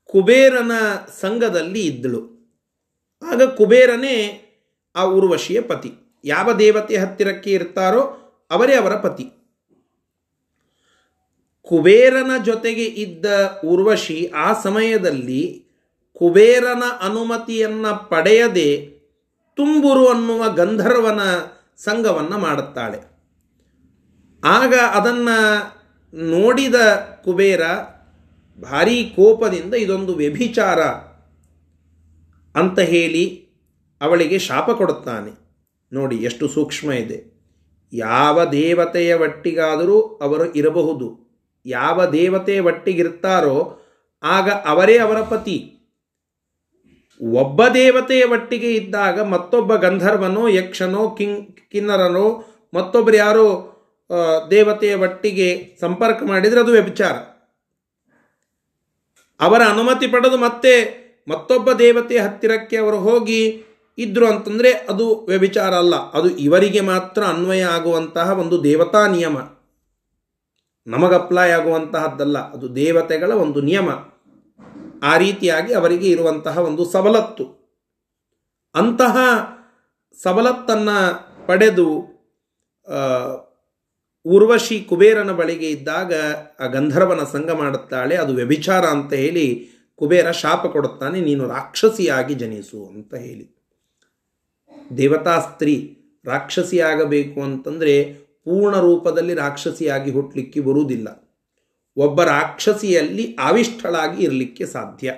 ಕುಬೇರನ 0.06 0.72
ಸಂಘದಲ್ಲಿ 1.20 1.82
ಇದ್ದಳು. 1.86 2.38
ಆಗ 3.32 3.42
ಕುಬೇರನೇ 3.44 4.44
ಆ 4.98 5.06
ಊರ್ವಶಿಯ 5.06 5.62
ಪತಿ. 5.62 5.92
ಯಾವ 6.24 6.54
ದೇವತೆ 6.54 6.98
ಹತ್ತಿರಕ್ಕೆ 6.98 7.52
ಇರ್ತಾರೋ 7.52 8.02
ಅವರೇ 8.52 8.76
ಅವರ 8.76 8.96
ಪತಿ. 8.96 9.24
ಕುಬೇರನ 11.62 12.32
ಜೊತೆಗೆ 12.46 12.84
ಇದ್ದ 12.84 13.26
ಊರ್ವಶಿ 13.66 14.32
ಆ 14.36 14.62
ಸಮಯದಲ್ಲಿ 14.62 15.66
ಕುಬೇರನ 16.14 16.84
ಅನುಮತಿಯನ್ನು 17.02 18.10
ಪಡೆಯದೆ 18.10 18.98
ತುಂಬುರು 19.56 20.08
ಅನ್ನುವ 20.08 20.50
ಗಂಧರ್ವನ 20.50 21.22
ಸಂಘವನ್ನು 21.78 22.38
ಮಾಡುತ್ತಾಳೆ. 22.38 23.18
ಆಗ 24.44 24.74
ಅದನ್ನು 24.74 25.38
ನೋಡಿದ 26.14 26.76
ಕುಬೇರ 27.24 27.62
ಭಾರೀ 28.62 29.14
ಕೋಪದಿಂದ 29.16 29.74
ಇದೊಂದು 29.74 30.14
ವ್ಯಭಿಚಾರ 30.14 30.80
ಅಂತ 32.56 32.80
ಹೇಳಿ 32.80 33.47
ಅವಳಿಗೆ 34.02 34.40
ಶಾಪ 34.40 34.72
ಕೊಡುತ್ತಾನೆ. 34.72 35.32
ನೋಡಿ 35.94 36.16
ಎಷ್ಟು 36.16 36.48
ಸೂಕ್ಷ್ಮ 36.48 36.92
ಇದೆ. 36.92 37.38
ಯಾವ 37.94 38.46
ದೇವತೆಯ 38.46 39.14
ಒಟ್ಟಿಗಾದರೂ 39.14 40.02
ಅವರು 40.02 40.54
ಇರಬಹುದು. 40.54 41.08
ಯಾವ 41.66 42.06
ದೇವತೆ 42.06 42.60
ಒಟ್ಟಿಗಿರ್ತಾರೋ 42.60 43.82
ಆಗ 44.24 44.50
ಅವರೇ 44.50 44.98
ಅವರ 44.98 45.22
ಪತಿ. 45.22 45.74
ಒಬ್ಬ 47.22 47.68
ದೇವತೆಯ 47.68 48.24
ಒಟ್ಟಿಗೆ 48.24 48.74
ಇದ್ದಾಗ 48.74 49.22
ಮತ್ತೊಬ್ಬ 49.22 49.76
ಗಂಧರ್ವನೋ, 49.76 50.48
ಯಕ್ಷನೋ 50.48 51.10
ಕಿಂಗ್ 51.10 51.58
ಕಿನ್ನರನೋ, 51.72 52.26
ಮತ್ತೊಬ್ಬರು 52.74 53.16
ಯಾರೋ 53.16 53.48
ದೇವತೆಯ 54.52 54.96
ಒಟ್ಟಿಗೆ 54.96 55.78
ಸಂಪರ್ಕ 55.82 56.24
ಮಾಡಿದರೆ 56.24 56.60
ಅದು 56.60 56.72
ವ್ಯಭಿಚಾರ. 56.72 57.16
ಅವರ 59.40 59.62
ಅನುಮತಿ 59.62 60.08
ಪಡೆದು 60.08 60.38
ಮತ್ತೆ 60.38 60.74
ಮತ್ತೊಬ್ಬ 61.28 61.72
ದೇವತೆಯ 61.72 62.20
ಹತ್ತಿರಕ್ಕೆ 62.20 62.78
ಅವರು 62.78 63.00
ಹೋಗಿ 63.00 63.64
ಇದ್ರು 63.98 64.28
ಅಂತಂದರೆ 64.28 64.72
ಅದು 64.72 65.26
ವ್ಯಭಿಚಾರ 65.26 65.74
ಅಲ್ಲ. 65.74 66.12
ಅದು 66.12 66.30
ಇವರಿಗೆ 66.30 66.82
ಮಾತ್ರ 66.82 67.24
ಅನ್ವಯ 67.24 67.64
ಆಗುವಂತಹ 67.64 68.40
ಒಂದು 68.40 68.64
ದೇವತಾ 68.64 69.08
ನಿಯಮ. 69.08 69.38
ನಮಗೆ 70.88 71.16
ಅಪ್ಲೈ 71.16 71.50
ಆಗುವಂತಹದ್ದಲ್ಲ. 71.50 72.54
ಅದು 72.54 72.76
ದೇವತೆಗಳ 72.76 73.32
ಒಂದು 73.32 73.62
ನಿಯಮ. 73.62 73.90
ಆ 75.04 75.18
ರೀತಿಯಾಗಿ 75.18 75.74
ಅವರಿಗೆ 75.74 76.10
ಇರುವಂತಹ 76.10 76.58
ಒಂದು 76.58 76.86
ಸವಲತ್ತು. 76.86 77.68
ಅಂತಹ 78.76 79.18
ಸವಲತ್ತನ್ನು 80.24 81.28
ಪಡೆದು 81.48 82.18
ಉರ್ವಶಿ 84.26 84.80
ಕುಬೇರನ 84.80 85.32
ಬಳಿಗೆ 85.32 85.70
ಇದ್ದಾಗ 85.70 86.14
ಆ 86.60 86.66
ಗಂಧರ್ವನ 86.66 87.24
ಸಂಘ 87.24 87.50
ಮಾಡುತ್ತಾಳೆ. 87.50 88.16
ಅದು 88.16 88.34
ವ್ಯಭಿಚಾರ 88.34 88.86
ಅಂತ 88.86 89.14
ಹೇಳಿ 89.14 89.70
ಕುಬೇರ 89.96 90.32
ಶಾಪ 90.32 90.66
ಕೊಡುತ್ತಾನೆ. 90.66 91.22
ನೀನು 91.22 91.48
ರಾಕ್ಷಸಿಯಾಗಿ 91.48 92.34
ಜನಿಸು 92.34 92.86
ಅಂತ 92.86 93.14
ಹೇಳಿ. 93.14 93.57
ದೇವತಾ 94.98 95.40
ಸ್ತ್ರೀ 95.40 95.98
ರಾಕ್ಷಸಿಯಾಗಬೇಕು 96.26 97.42
ಅಂತಂದರೆ 97.42 98.04
ಪೂರ್ಣ 98.44 98.80
ರೂಪದಲ್ಲಿ 98.80 99.34
ರಾಕ್ಷಸಿಯಾಗಿ 99.34 100.12
ಹುಟ್ಟಲಿಕ್ಕೆ 100.12 100.60
ಬರುವುದಿಲ್ಲ. 100.60 101.08
ಒಬ್ಬ 101.98 102.24
ರಾಕ್ಷಸಿಯಲ್ಲಿ 102.24 103.36
ಆವಿಷ್ಠಳಾಗಿ 103.40 104.24
ಇರಲಿಕ್ಕೆ 104.24 104.66
ಸಾಧ್ಯ 104.66 105.14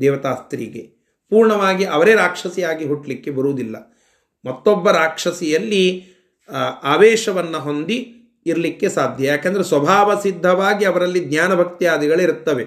ದೇವತಾ 0.00 0.34
ಸ್ತ್ರೀಗೆ. 0.34 0.80
ಪೂರ್ಣವಾಗಿ 1.30 1.84
ಅವರೇ 1.84 2.14
ರಾಕ್ಷಸಿಯಾಗಿ 2.14 2.84
ಹುಟ್ಟಲಿಕ್ಕೆ 2.84 3.30
ಬರುವುದಿಲ್ಲ. 3.30 3.76
ಮತ್ತೊಬ್ಬ 4.44 4.90
ರಾಕ್ಷಸಿಯಲ್ಲಿ 4.90 6.04
ಆವೇಶವನ್ನು 6.82 7.58
ಹೊಂದಿ 7.58 8.12
ಇರಲಿಕ್ಕೆ 8.46 8.88
ಸಾಧ್ಯ. 8.88 9.26
ಯಾಕೆಂದರೆ 9.26 9.64
ಸ್ವಭಾವ 9.64 10.20
ಸಿದ್ಧವಾಗಿ 10.22 10.84
ಅವರಲ್ಲಿ 10.84 11.20
ಜ್ಞಾನಭಕ್ತಿಯಾದಿಗಳಿರುತ್ತವೆ. 11.20 12.66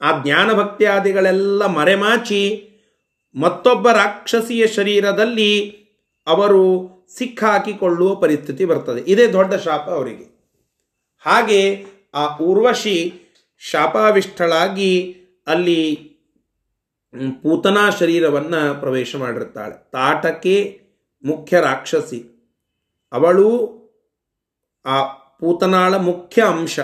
ಆ 0.00 0.22
ಜ್ಞಾನಭಕ್ತಿಯಾದಿಗಳೆಲ್ಲ 0.22 1.66
ಮರೆಮಾಚಿ 1.66 2.66
ಮತ್ತೊಬ್ಬ 3.34 3.90
ರಾಕ್ಷಸಿಯ 3.90 4.66
ಶರೀರದಲ್ಲಿ 4.66 5.70
ಅವರು 6.26 6.90
ಸಿಕ್ಕಾಕಿಕೊಳ್ಳುವ 7.18 8.14
ಪರಿಸ್ಥಿತಿ 8.14 8.64
ಬರ್ತದೆ. 8.64 9.00
ಇದೇ 9.00 9.26
ದೊಡ್ಡ 9.26 9.54
ಶಾಪ 9.54 9.90
ಅವರಿಗೆ. 9.90 10.40
ಹಾಗೆ 11.18 11.84
ಆ 12.14 12.36
ಊರ್ವಶಿ 12.36 13.12
ಶಾಪಾವಿಷ್ಠಳಾಗಿ 13.58 15.16
ಅಲ್ಲಿ 15.46 15.94
ಪೂತನಾ 17.42 17.90
ಶರೀರವನ್ನು 17.90 18.80
ಪ್ರವೇಶ 18.80 19.16
ಮಾಡಿರ್ತಾಳೆ 19.16 19.90
ತಾಟಕೆ 19.92 20.80
ಮುಖ್ಯ 21.24 21.60
ರಾಕ್ಷಸಿ. 21.60 22.50
ಅವಳು 23.12 23.80
ಆ 24.86 25.06
ಪೂತನಾಳ 25.12 25.96
ಮುಖ್ಯ 25.96 26.42
ಅಂಶ. 26.42 26.80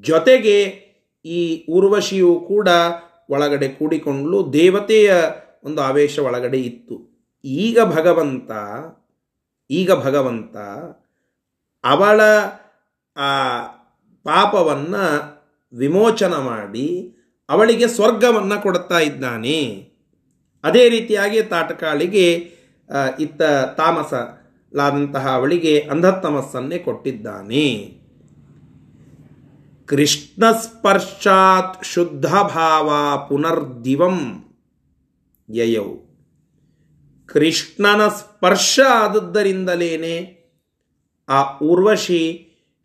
ಜೊತೆಗೆ 0.00 0.62
ಈ 1.24 1.66
ಊರ್ವಶಿಯು 1.70 2.44
ಕೂಡ 2.48 2.68
ಒಳಗಡೆ 3.30 3.68
ಕೂಡಿಕೊಂಡು 3.68 4.52
ದೇವತೆಯ 4.52 5.16
ಒಂದು 5.64 5.82
ಆವೇಶ 5.82 6.18
ಒಳಗಡೆ 6.18 6.60
ಇತ್ತು. 6.60 7.18
ಈಗ 7.44 7.78
ಭಗವಂತ 7.84 8.50
ಈಗ 9.70 9.92
ಭಗವಂತ 9.92 10.56
ಅವಳ, 11.84 12.20
ಆ, 13.16 13.58
ಪಾಪವನ್ನು 14.24 15.38
ವಿಮೋಚನ 15.76 16.34
ಮಾಡಿ 16.34 17.14
ಅವಳಿಗೆ 17.48 17.88
ಸ್ವರ್ಗವನ್ನು 17.88 18.62
ಕೊಡುತ್ತಾ 18.62 18.98
ಇದ್ದಾನೆ. 18.98 19.92
ಅದೇ 20.64 20.88
ರೀತಿಯಾಗಿ 20.88 21.42
ತಾಟಕಾಳಿಗೆ 21.42 22.32
ಇತ್ತ 22.32 23.20
ಇತ್ತ 23.20 23.42
ತಾಮಸಲಾದಂತಹ 23.76 25.28
ಅವಳಿಗೆ 25.28 25.80
ಅಂಧತಮಸ್ಸನ್ನೇ 25.80 26.78
ಕೊಟ್ಟಿದ್ದಾನೆ. 26.78 27.98
ಕೃಷ್ಣ 29.86 30.52
ಸ್ಪರ್ಶಾತ್ 30.52 31.84
ಶುದ್ಧ 31.84 32.26
ಭಾವ 32.26 32.92
ಪುನರ್ದಿವಂ 33.28 34.47
ಯಯೌ 35.48 35.88
ಕೃಷ್ಣನ 37.28 38.02
ಸ್ಪರ್ಶ 38.08 38.80
ಆದದ್ದರಿಂದಲೇನೆ 38.94 40.14
ಆ 41.28 41.40
ಊರ್ವಶಿ 41.62 42.22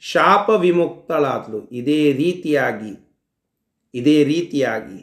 ಶಾಪ 0.04 0.50
ವಿಮುಕ್ತಳಾದಳು 0.62 1.60
ಇದೇ 1.72 2.02
ರೀತಿಯಾಗಿ 2.14 2.94
ಇದೇ 3.94 4.18
ರೀತಿಯಾಗಿ 4.24 5.00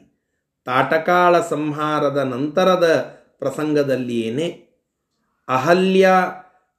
ತಾಟಕಾಳ 0.67 1.35
ಸಂಹಾರದ 1.49 2.21
ನಂತರದ 2.25 2.87
ಪ್ರಸಂಗದಲ್ಲಿಯೇನೆ 3.39 4.49
ಅಹಲ್ಯ 5.49 6.07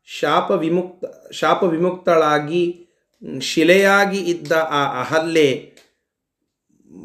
ಶಾಪ 0.08 0.52
ವಿಮುಕ್ತ 0.52 1.06
ಶಾಪ 1.32 1.64
ವಿಮುಕ್ತಳಾಗಿ 1.64 2.64
ಶಿಲೆಯಾಗಿ 3.42 4.20
ಇದ್ದ 4.34 4.52
ಆ 4.72 4.82
ಅಹಲ್ಯೆ 5.02 5.50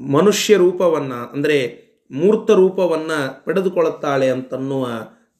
ಮನುಷ್ಯ 0.09 0.55
ರೂಪವನ್ನು 0.57 1.19
ಅಂದರೆ 1.29 1.59
ಮೂರ್ತ 2.11 2.51
ರೂಪವನ್ನು 2.51 3.45
ಪಡೆದುಕೊಳ್ಳುತ್ತಾಳೆ 3.45 4.31
ಅಂತನ್ನುವ 4.31 4.87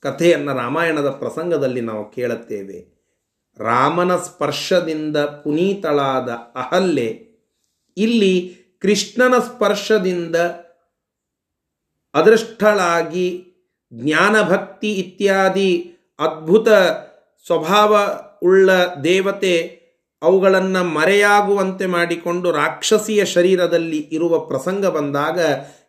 ಕಥೆಯನ್ನು 0.01 0.55
ರಾಮಾಯಣದ 0.55 1.11
ಪ್ರಸಂಗದಲ್ಲಿ 1.11 1.81
ನಾವು 1.81 2.11
ಕೇಳುತ್ತೇವೆ. 2.11 2.97
ರಾಮನ 3.59 4.17
ಸ್ಪರ್ಶದಿಂದ 4.17 5.17
ಪುನೀತಳಾದ 5.17 6.29
ಅಹಲ್ಯೆ 6.31 7.27
ಇಲ್ಲಿ 7.97 8.57
ಕೃಷ್ಣನ 8.81 9.39
ಸ್ಪರ್ಶದಿಂದ 9.39 10.37
ಅದೃಷ್ಟಳಾಗಿ 12.15 13.53
ಜ್ಞಾನಭಕ್ತಿ 13.95 14.93
ಇತ್ಯಾದಿ 14.93 15.97
ಅದ್ಭುತ 16.19 16.69
ಸ್ವಭಾವ 17.47 18.21
ಉಳ್ಳ 18.43 18.71
ದೇವತೆ 19.05 19.87
ಅವುಗಳನ್ನು 20.23 20.85
ಮರೆಯಾಗುವಂತೆ 20.85 21.87
ಮಾಡಿಕೊಂಡು 21.87 22.53
ರಾಕ್ಷಸಿಯ 22.53 23.25
ಶರೀರದಲ್ಲಿ 23.25 23.99
ಇರುವ 23.99 24.39
ಪ್ರಸಂಗ 24.39 24.87
ಬಂದಾಗ 24.87 25.41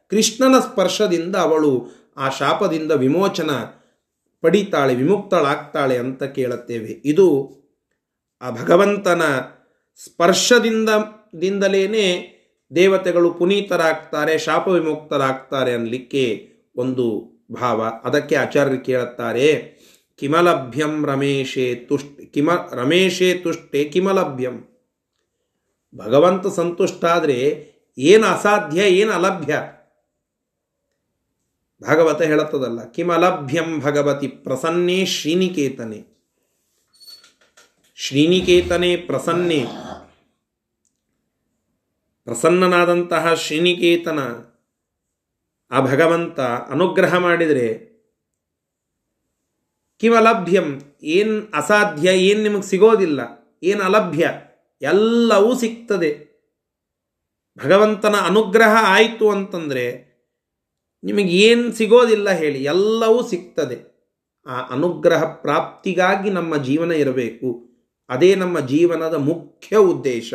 ಕೃಷ್ಣನ 0.09 0.59
ಸ್ಪರ್ಶದಿಂದ 0.59 1.35
ಅವಳು 1.35 1.87
ಆ 2.17 2.29
ಶಾಪದಿಂದ 2.29 2.91
ವಿಮೋಚನ 2.91 3.51
ಪಡಿತಾಳೆ, 4.41 4.95
ವಿಮುಕ್ತಳಾಗ್ತಾಳೆ 4.95 5.97
ಅಂತ 5.97 6.23
ಕೇಳುತ್ತೇವೆ. 6.23 7.01
ಇದು 7.05 7.27
ಆ 8.41 8.51
ಭಗವಂತನ 8.51 9.21
ಸ್ಪರ್ಶದಿಂದ, 10.03 10.89
ದಿಂದಲೇನೆ 11.41 12.37
ದೇವತೆಗಳು 12.75 13.33
ಪುನೀತರಾಗ್ತಾರೆ 13.33 14.37
ಶಾಪ 14.37 14.67
ವಿಮುಕ್ತರಾಗ್ತಾರೆ 14.67 15.73
ಅನ್ನಲಿಕ್ಕೆ 15.73 16.49
ಒಂದು 16.75 17.05
ಭಾವ. 17.51 17.81
ಅದಕ್ಕೆ 18.03 18.35
ಆಚಾರ್ಯರು 18.35 18.85
ಕೇಳುತ್ತಾರೆ, 18.85 19.77
ಕಿಮಲಭ್ಯಂ 20.19 21.05
ರಮೇಶೇ 21.05 21.75
ತುಷ್ಟ, 21.75 22.19
ಕಿಮ, 22.33 22.49
ರಮೇಶೇ 22.71 23.33
ತುಷ್ಟೆ 23.33 23.83
ಕಿಮಲಭ್ಯಂ. 23.83 24.55
ಭಗವಂತ 25.97 26.47
ಸಂತುಷ್ಟ 26.47 27.05
ಆದರೆ 27.05 27.37
ಏನು 27.97 28.27
ಅಸಾಧ್ಯ, 28.27 28.81
ಏನು 28.81 29.11
ಅಲಭ್ಯ? 29.11 29.59
ಭಾಗವತ 31.81 32.21
ಹೇಳುತ್ತದಲ್ಲ, 32.21 32.91
ಕಿಮಲಭ್ಯಂ 32.91 33.79
ಭಗವತಿ 33.79 34.27
ಪ್ರಸನ್ನೇ 34.27 35.05
ಶ್ರೀನಿಕೇತನೆ. 35.05 35.99
ಶ್ರೀನಿಕೇತನೆ 37.95 38.97
ಪ್ರಸನ್ನೆ. 38.97 39.65
ಪ್ರಸನ್ನನಾದಂತಹ 42.23 43.33
ಶ್ರೀನಿಕೇತನ 43.33 44.19
ಆ 45.71 45.79
ಭಗವಂತ 45.79 46.39
ಅನುಗ್ರಹ 46.39 47.17
ಮಾಡಿದರೆ 47.17 47.87
ಕಿಮಲಭ್ಯಂ, 49.97 50.97
ಏನು 51.03 51.51
ಅಸಾಧ್ಯ, 51.53 52.09
ಏನು 52.19 52.43
ನಿಮಗೆ 52.43 52.61
ಸಿಗೋದಿಲ್ಲ, 52.61 53.19
ಏನು 53.63 53.83
ಅಲಭ್ಯ, 53.83 54.29
ಎಲ್ಲವೂ 54.81 55.55
ಸಿಗ್ತದೆ. 55.55 56.27
ಭಗವಂತನ 57.63 58.15
ಅನುಗ್ರಹ 58.15 58.73
ಆಯಿತು 58.79 59.31
ಅಂತಂದರೆ 59.31 60.06
ನಿಮಗೆ 61.03 61.29
ಏನು 61.29 61.71
ಸಿಗೋದಿಲ್ಲ 61.71 62.29
ಹೇಳಿ, 62.29 62.63
ಎಲ್ಲವೂ 62.63 63.27
ಸಿಗ್ತದೆ. 63.27 63.97
ಆ 64.45 64.61
ಅನುಗ್ರಹ 64.61 65.23
ಪ್ರಾಪ್ತಿಗಾಗಿ 65.23 66.29
ನಮ್ಮ 66.29 66.57
ಜೀವನ 66.57 66.91
ಇರಬೇಕು. 66.91 67.69
ಅದೇ 68.09 68.35
ನಮ್ಮ 68.35 68.59
ಜೀವನದ 68.59 69.13
ಮುಖ್ಯ 69.13 69.77
ಉದ್ದೇಶ. 69.77 70.33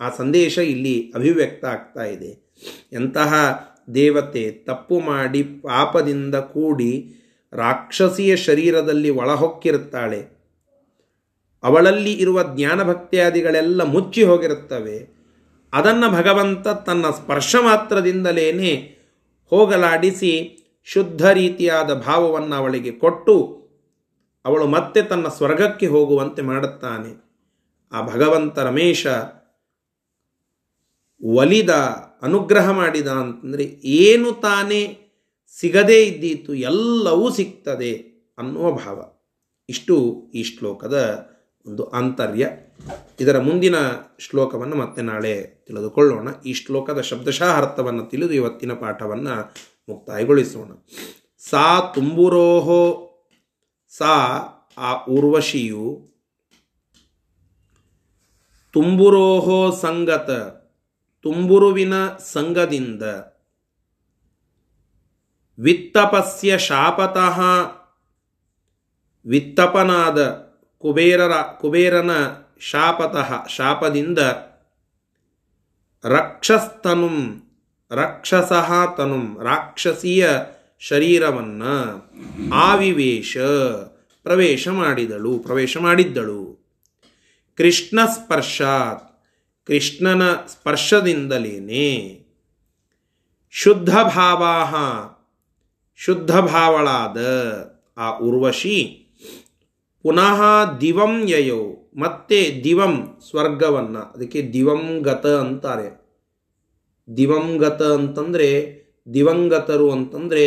ಆ 0.00 0.16
ಸಂದೇಶ 0.16 0.58
ಇಲ್ಲಿ 0.58 1.12
ಅಭಿವ್ಯಕ್ತ 1.14 1.64
ಆಗ್ತಾ 1.64 2.04
ಇದೆ. 2.04 2.56
ಎಂತಹ 2.92 3.34
ದೇವತೆ 3.94 4.50
ತಪ್ಪು 4.50 5.00
ಮಾಡಿ 5.00 5.42
ಪಾಪದಿಂದ 5.42 6.34
ಕೂಡಿ 6.34 7.14
ರಾಕ್ಷಸಿಯ 7.52 8.36
ಶರೀರದಲ್ಲಿ 8.36 9.10
ಒಳಹೊಕ್ಕಿರುತ್ತಾಳೆ. 9.10 10.38
ಅವಳಲ್ಲಿ 11.62 12.12
ಇರುವ 12.12 12.42
ಜ್ಞಾನಭಕ್ತಿಯಾದಿಗಳೆಲ್ಲ 12.42 13.82
ಮುಚ್ಚಿ 13.82 14.22
ಹೋಗಿರುತ್ತವೆ. 14.22 15.18
ಅದನ್ನು 15.72 16.10
ಭಗವಂತ 16.10 16.68
ತನ್ನ 16.68 17.06
ಸ್ಪರ್ಶ 17.10 17.56
ಮಾತ್ರದಿಂದಲೇ 17.60 18.94
ಹೋಗಲಾಡಿಸಿ 19.50 20.32
ಶುದ್ಧ 20.84 21.26
ರೀತಿಯಾದ 21.30 21.94
ಭಾವವನ್ನು 21.94 22.54
ಅವಳಿಗೆ 22.54 22.92
ಕೊಟ್ಟು 22.92 23.36
ಅವಳು 24.44 24.66
ಮತ್ತೆ 24.66 25.02
ತನ್ನ 25.02 25.28
ಸ್ವರ್ಗಕ್ಕೆ 25.28 25.86
ಹೋಗುವಂತೆ 25.86 26.42
ಮಾಡುತ್ತಾನೆ. 26.42 27.10
ಆ 27.92 28.06
ಭಗವಂತ 28.06 28.58
ರಮೇಶ 28.58 29.06
ಒಲಿದ, 31.24 31.70
ಅನುಗ್ರಹ 32.22 32.70
ಮಾಡಿದ 32.70 33.06
ಅಂತಂದರೆ 33.06 33.64
ಏನು 34.02 34.32
ತಾನೇ 34.32 34.82
ಸಿಗದೇ 35.60 36.04
ಇದ್ದೀತು, 36.04 36.54
ಎಲ್ಲವೂ 36.54 37.30
ಸಿಗ್ತದೆ 37.30 37.92
ಅನ್ನುವ 38.38 38.70
ಭಾವ. 38.72 38.98
ಇಷ್ಟು 39.68 39.96
ಈ 40.34 40.42
ಶ್ಲೋಕದ 40.42 40.96
ಒಂದು 41.68 41.90
ಆಂತರ್ಯ. 41.90 42.48
ಇದರ 43.20 43.38
ಮುಂದಿನ 43.38 43.74
ಶ್ಲೋಕವನ್ನು 44.18 44.76
ಮತ್ತೆ 44.76 45.02
ನಾಳೆ 45.02 45.64
ತಿಳಿದುಕೊಳ್ಳೋಣ. 45.66 46.28
ಈ 46.46 46.52
ಶ್ಲೋಕದ 46.54 47.00
ಶಬ್ದಶಃ 47.00 47.56
ಅರ್ಥವನ್ನು 47.56 48.06
ತಿಳಿದು 48.06 48.32
ಇವತ್ತಿನ 48.32 48.72
ಪಾಠವನ್ನು 48.72 49.54
ಮುಕ್ತಾಯಗೊಳಿಸೋಣ. 49.88 50.70
ಸಾ 51.38 51.92
ತುಂಬುರೋಹೋ, 51.94 52.80
ಸಾ 53.88 54.14
ಆ 54.78 55.04
ಊರ್ವಶಿಯು, 55.04 56.08
ತುಂಬುರೋಹೋ 58.72 59.70
ಸಂಗತ, 59.70 60.30
ತುಂಬುರುವಿನ 61.22 61.94
ಸಂಗದಿಂದ, 62.06 63.02
ವಿತ್ತಪಸ್ಯ 65.58 66.58
ಶಾಪತಃ, 66.58 67.40
ವಿತ್ತಪನಾದ 69.26 70.47
ಕುಬೇರರ, 70.78 71.32
ಕುಬೇರನ 71.60 72.10
ಶಾಪತಃ, 72.60 73.46
ಶಾಪದಿಂದ 73.46 74.18
ರಕ್ಷಸ್ತನುಂ 76.04 77.42
ರಕ್ಷಸಃ 77.90 78.94
ತನುಂ 78.96 79.38
ರಾಕ್ಷಸಿಯ 79.42 80.30
ಶರೀರವನ್ನು 80.78 82.10
ಆವಿವೇಶ 82.54 83.36
ಪ್ರವೇಶ 84.22 84.68
ಮಾಡಿದಳು, 84.68 85.38
ಪ್ರವೇಶ 85.38 85.76
ಮಾಡಿದ್ದಳು. 85.76 86.58
ಕೃಷ್ಣ 87.56 88.04
ಸ್ಪರ್ಶಾತ್, 88.04 89.20
ಕೃಷ್ಣನ 89.66 90.34
ಸ್ಪರ್ಶದಿಂದಲೇನೆ 90.34 92.18
ಶುದ್ಧ 93.50 93.94
ಭಾವಾಹ 93.94 94.74
ಶುದ್ಧ 95.96 96.38
ಭಾವಳಾದ 96.38 97.18
ಆ 97.96 98.10
ಉರ್ವಶಿ 98.18 99.07
ಪುನಃ 100.08 100.40
ದಿವಂ 100.80 101.22
ಯಯೋ, 101.28 101.90
ಮತ್ತೆ 101.96 102.60
ದಿವಂ 102.64 103.18
ಸ್ವರ್ಗವನ್ನು, 103.30 104.12
ಅದಕ್ಕೆ 104.14 104.42
ದಿವಂಗತ 104.52 105.26
ಅಂತಾರೆ. 105.26 105.88
ದಿವಂಗತ 107.16 107.82
ಅಂತಂದರೆ 107.82 108.48
ದಿವಂಗತರು 109.14 109.90
ಅಂತಂದರೆ 109.90 110.44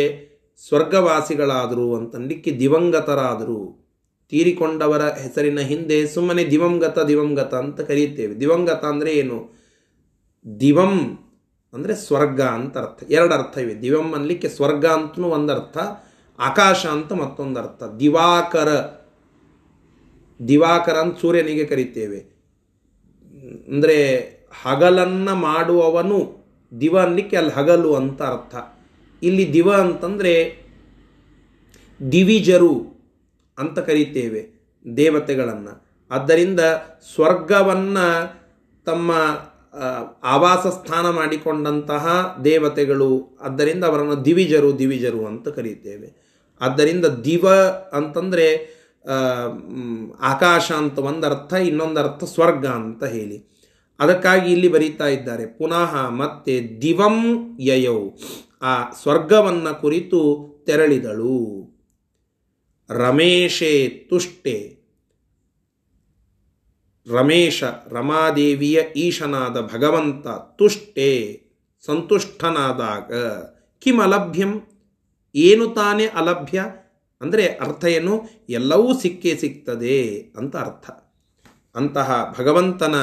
ಸ್ವರ್ಗವಾಸಿಗಳಾದರು 0.68 1.96
ಅಂತನ್ಲಿಕ್ಕೆ 1.96 2.50
ದಿವಂಗತರಾದರು. 2.50 3.88
ತೀರಿಕೊಂಡವರ 4.30 5.00
ಹೆಸರಿನ 5.00 5.60
ಹಿಂದೆ 5.60 6.06
ಸುಮ್ಮನೆ 6.06 6.44
ದಿವಂಗತ 6.44 6.98
ದಿವಂಗತ 6.98 7.54
ಅಂತ 7.54 7.80
ಕರೆಯುತ್ತೇವೆ. 7.80 8.40
ದಿವಂಗತ 8.40 8.84
ಅಂದರೆ 8.84 9.12
ಏನು? 9.12 9.38
ದಿವಂ 10.60 10.96
ಅಂದರೆ 11.74 11.94
ಸ್ವರ್ಗ 11.94 12.40
ಅಂತ 12.40 12.78
ಅರ್ಥ. 12.78 13.02
ಎರಡು 13.10 13.34
ಅರ್ಥ 13.34 13.58
ಇವೆ. 13.58 13.82
ದಿವಂ 13.82 14.12
ಅನ್ನಲಿಕ್ಕೆ 14.12 14.48
ಸ್ವರ್ಗ 14.48 14.86
ಅಂತಲೂ 14.86 15.28
ಒಂದರ್ಥ, 15.28 15.78
ಆಕಾಶ 16.38 16.86
ಅಂತ 16.86 17.12
ಮತ್ತೊಂದು 17.12 17.60
ಅರ್ಥ 17.60 17.82
ದಿವಾಕರ 18.00 19.01
ದಿವಾಕರ 20.48 20.96
ಸೂರ್ಯನಿಗೆ 21.20 21.64
ಕರಿತೇವೆ. 21.64 22.20
ಅಂದರೆ 23.68 23.98
ಹಗಲನ್ನು 24.62 25.34
ಮಾಡುವವನು 25.34 26.18
ದಿವ 26.80 26.98
ಅನ್ನಲಿಕ್ಕೆ 26.98 27.36
ಅಲ್ಲಿ 27.36 27.52
ಹಗಲು 27.52 27.94
ಅಂತ 27.94 28.22
ಅರ್ಥ. 28.22 28.54
ಇಲ್ಲಿ 29.22 29.52
ದಿವ 29.52 29.72
ಅಂತಂದರೆ 29.72 30.34
ದಿವಿಜರು 32.12 32.74
ಅಂತ 33.58 33.78
ಕರೀತೇವೆ 33.78 34.42
ದೇವತೆಗಳನ್ನು. 34.96 35.74
ಆದ್ದರಿಂದ 36.10 36.60
ಸ್ವರ್ಗವನ್ನು 37.14 38.06
ತಮ್ಮ 38.84 39.10
ಆವಾಸ 40.22 40.66
ಸ್ಥಾನ 40.66 41.10
ಮಾಡಿಕೊಂಡಂತಹ 41.10 42.36
ದೇವತೆಗಳು, 42.44 43.38
ಆದ್ದರಿಂದ 43.40 43.84
ಅವರನ್ನು 43.84 44.24
ದಿವಿಜರು 44.24 44.78
ದಿವಿಜರು 44.78 45.26
ಅಂತ 45.26 45.48
ಕರೀತೇವೆ. 45.48 46.08
ಆದ್ದರಿಂದ 46.60 47.04
ದಿವ 47.04 47.46
ಅಂತಂದರೆ 47.92 48.46
ಆಕಾಶ 50.20 50.72
ಅಂತ 50.72 50.98
ಒಂದರ್ಥ, 50.98 51.52
ಇನ್ನೊಂದರ್ಥ 51.52 52.24
ಸ್ವರ್ಗ 52.24 52.66
ಅಂತ 52.66 53.04
ಹೇಳಿ. 53.04 53.52
ಅದಕ್ಕಾಗಿ 54.00 54.52
ಇಲ್ಲಿ 54.52 54.68
ಬರೀತಾ 54.68 55.06
ಇದ್ದಾರೆ. 55.06 55.46
ಪುನಃ 55.46 56.08
ಮತ್ತೆ 56.08 56.78
ದಿವಂ 56.82 57.36
ಯಯೌ. 57.60 58.08
ಆ 58.62 58.90
ಸ್ವರ್ಗವನ್ನು 58.90 59.80
ಕುರಿತು 59.80 60.52
ತೆರಳಿದಳು. 60.66 61.62
ರಮೇಶೇ 62.90 63.88
ತುಷ್ಟೆ. 63.88 64.82
ರಮೇಶ 67.10 67.64
ರಮಾದೇವಿಯ 67.88 68.80
ಈಶನಾದ 68.96 69.60
ಭಗವಂತ 69.60 70.26
ತುಷ್ಟೆ, 70.28 71.42
ಸಂತುಷ್ಟನಾದಾಗ. 71.86 73.14
ಕಿಂ 73.78 74.00
ಅಲಭ್ಯಂ 74.00 74.62
ಏನು 75.34 75.68
ತಾನೇ 75.68 76.06
ಅಲಭ್ಯ? 76.06 76.64
ಅಂದರೆ 77.22 77.46
ಅರ್ಥ 77.46 77.84
ಏನು? 77.84 78.24
ಎಲ್ಲವೂ 78.48 78.98
ಸಿಕ್ಕೇ 78.98 79.36
ಸಿಗ್ತದೆ 79.36 80.18
ಅಂತ 80.36 80.56
ಅರ್ಥ. 80.56 80.90
ಅಂತಹ 81.76 82.34
ಭಗವಂತನ 82.38 82.94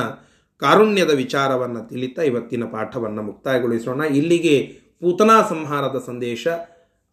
ಕಾರುಣ್ಯದ 0.57 1.09
ವಿಚಾರವನ್ನು 1.09 1.88
ತಿಳಿತಾ 1.89 2.22
ಇವತ್ತಿನ 2.22 2.63
ಪಾಠವನ್ನು 2.63 3.22
ಮುಕ್ತಾಯಗೊಳಿಸೋಣ. 3.22 4.01
ಇಲ್ಲಿಗೆ 4.01 4.63
ಪೂತನಾ 5.01 5.41
ಸಂಹಾರದ 5.49 6.03
ಸಂದೇಶ 6.05 6.47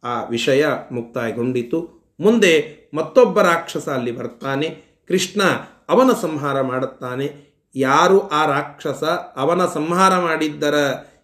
ಆ 0.05 0.25
ವಿಷಯ 0.25 0.67
ಮುಕ್ತಾಯಗೊಂಡಿತು. 0.93 1.97
ಮುಂದೆ 2.21 2.77
ಮತ್ತೊಬ್ಬ 2.95 3.41
ರಾಕ್ಷಸ 3.41 3.89
ಅಲ್ಲಿ 3.89 4.13
ಬರ್ತಾನೆ. 4.13 4.77
ಕೃಷ್ಣ 5.09 5.43
ಅವನ 5.89 6.11
ಸಂಹಾರ 6.23 6.61
ಮಾಡುತ್ತಾನೆ. 6.61 7.47
ಯಾರು 7.75 8.29
ಆ 8.29 8.47
ರಾಕ್ಷಸ 8.47 9.05
ಅವನ 9.37 9.67
ಸಂಹಾರ 9.67 10.19
ಮಾಡಿದ್ದರ 10.19 10.75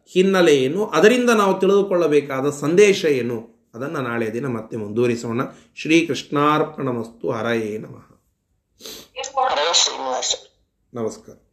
ಹಿನ್ನೆಲೆ 0.07 0.57
ಏನು? 0.57 0.85
ಅದರಿಂದ 0.85 1.31
ನಾವು 1.31 1.61
ತಿಳಿದುಕೊಳ್ಳಬೇಕಾದ 1.61 2.51
ಸಂದೇಶ 2.51 3.05
ಏನು? 3.05 3.52
ಅದನ್ನು 3.75 4.03
ನಾಳೆ 4.03 4.35
ದಿನ 4.35 4.47
ಮತ್ತೆ 4.47 4.77
ಮುಂದುವರಿಸೋಣ. 4.77 5.41
ಶ್ರೀಕೃಷ್ಣಾರ್ಪಣಮಸ್ತು 5.75 7.31
ಹರಯೇ 7.31 7.79
ನಮಃ. 7.79 8.13
ನಮಸ್ಕಾರ. 10.95 11.52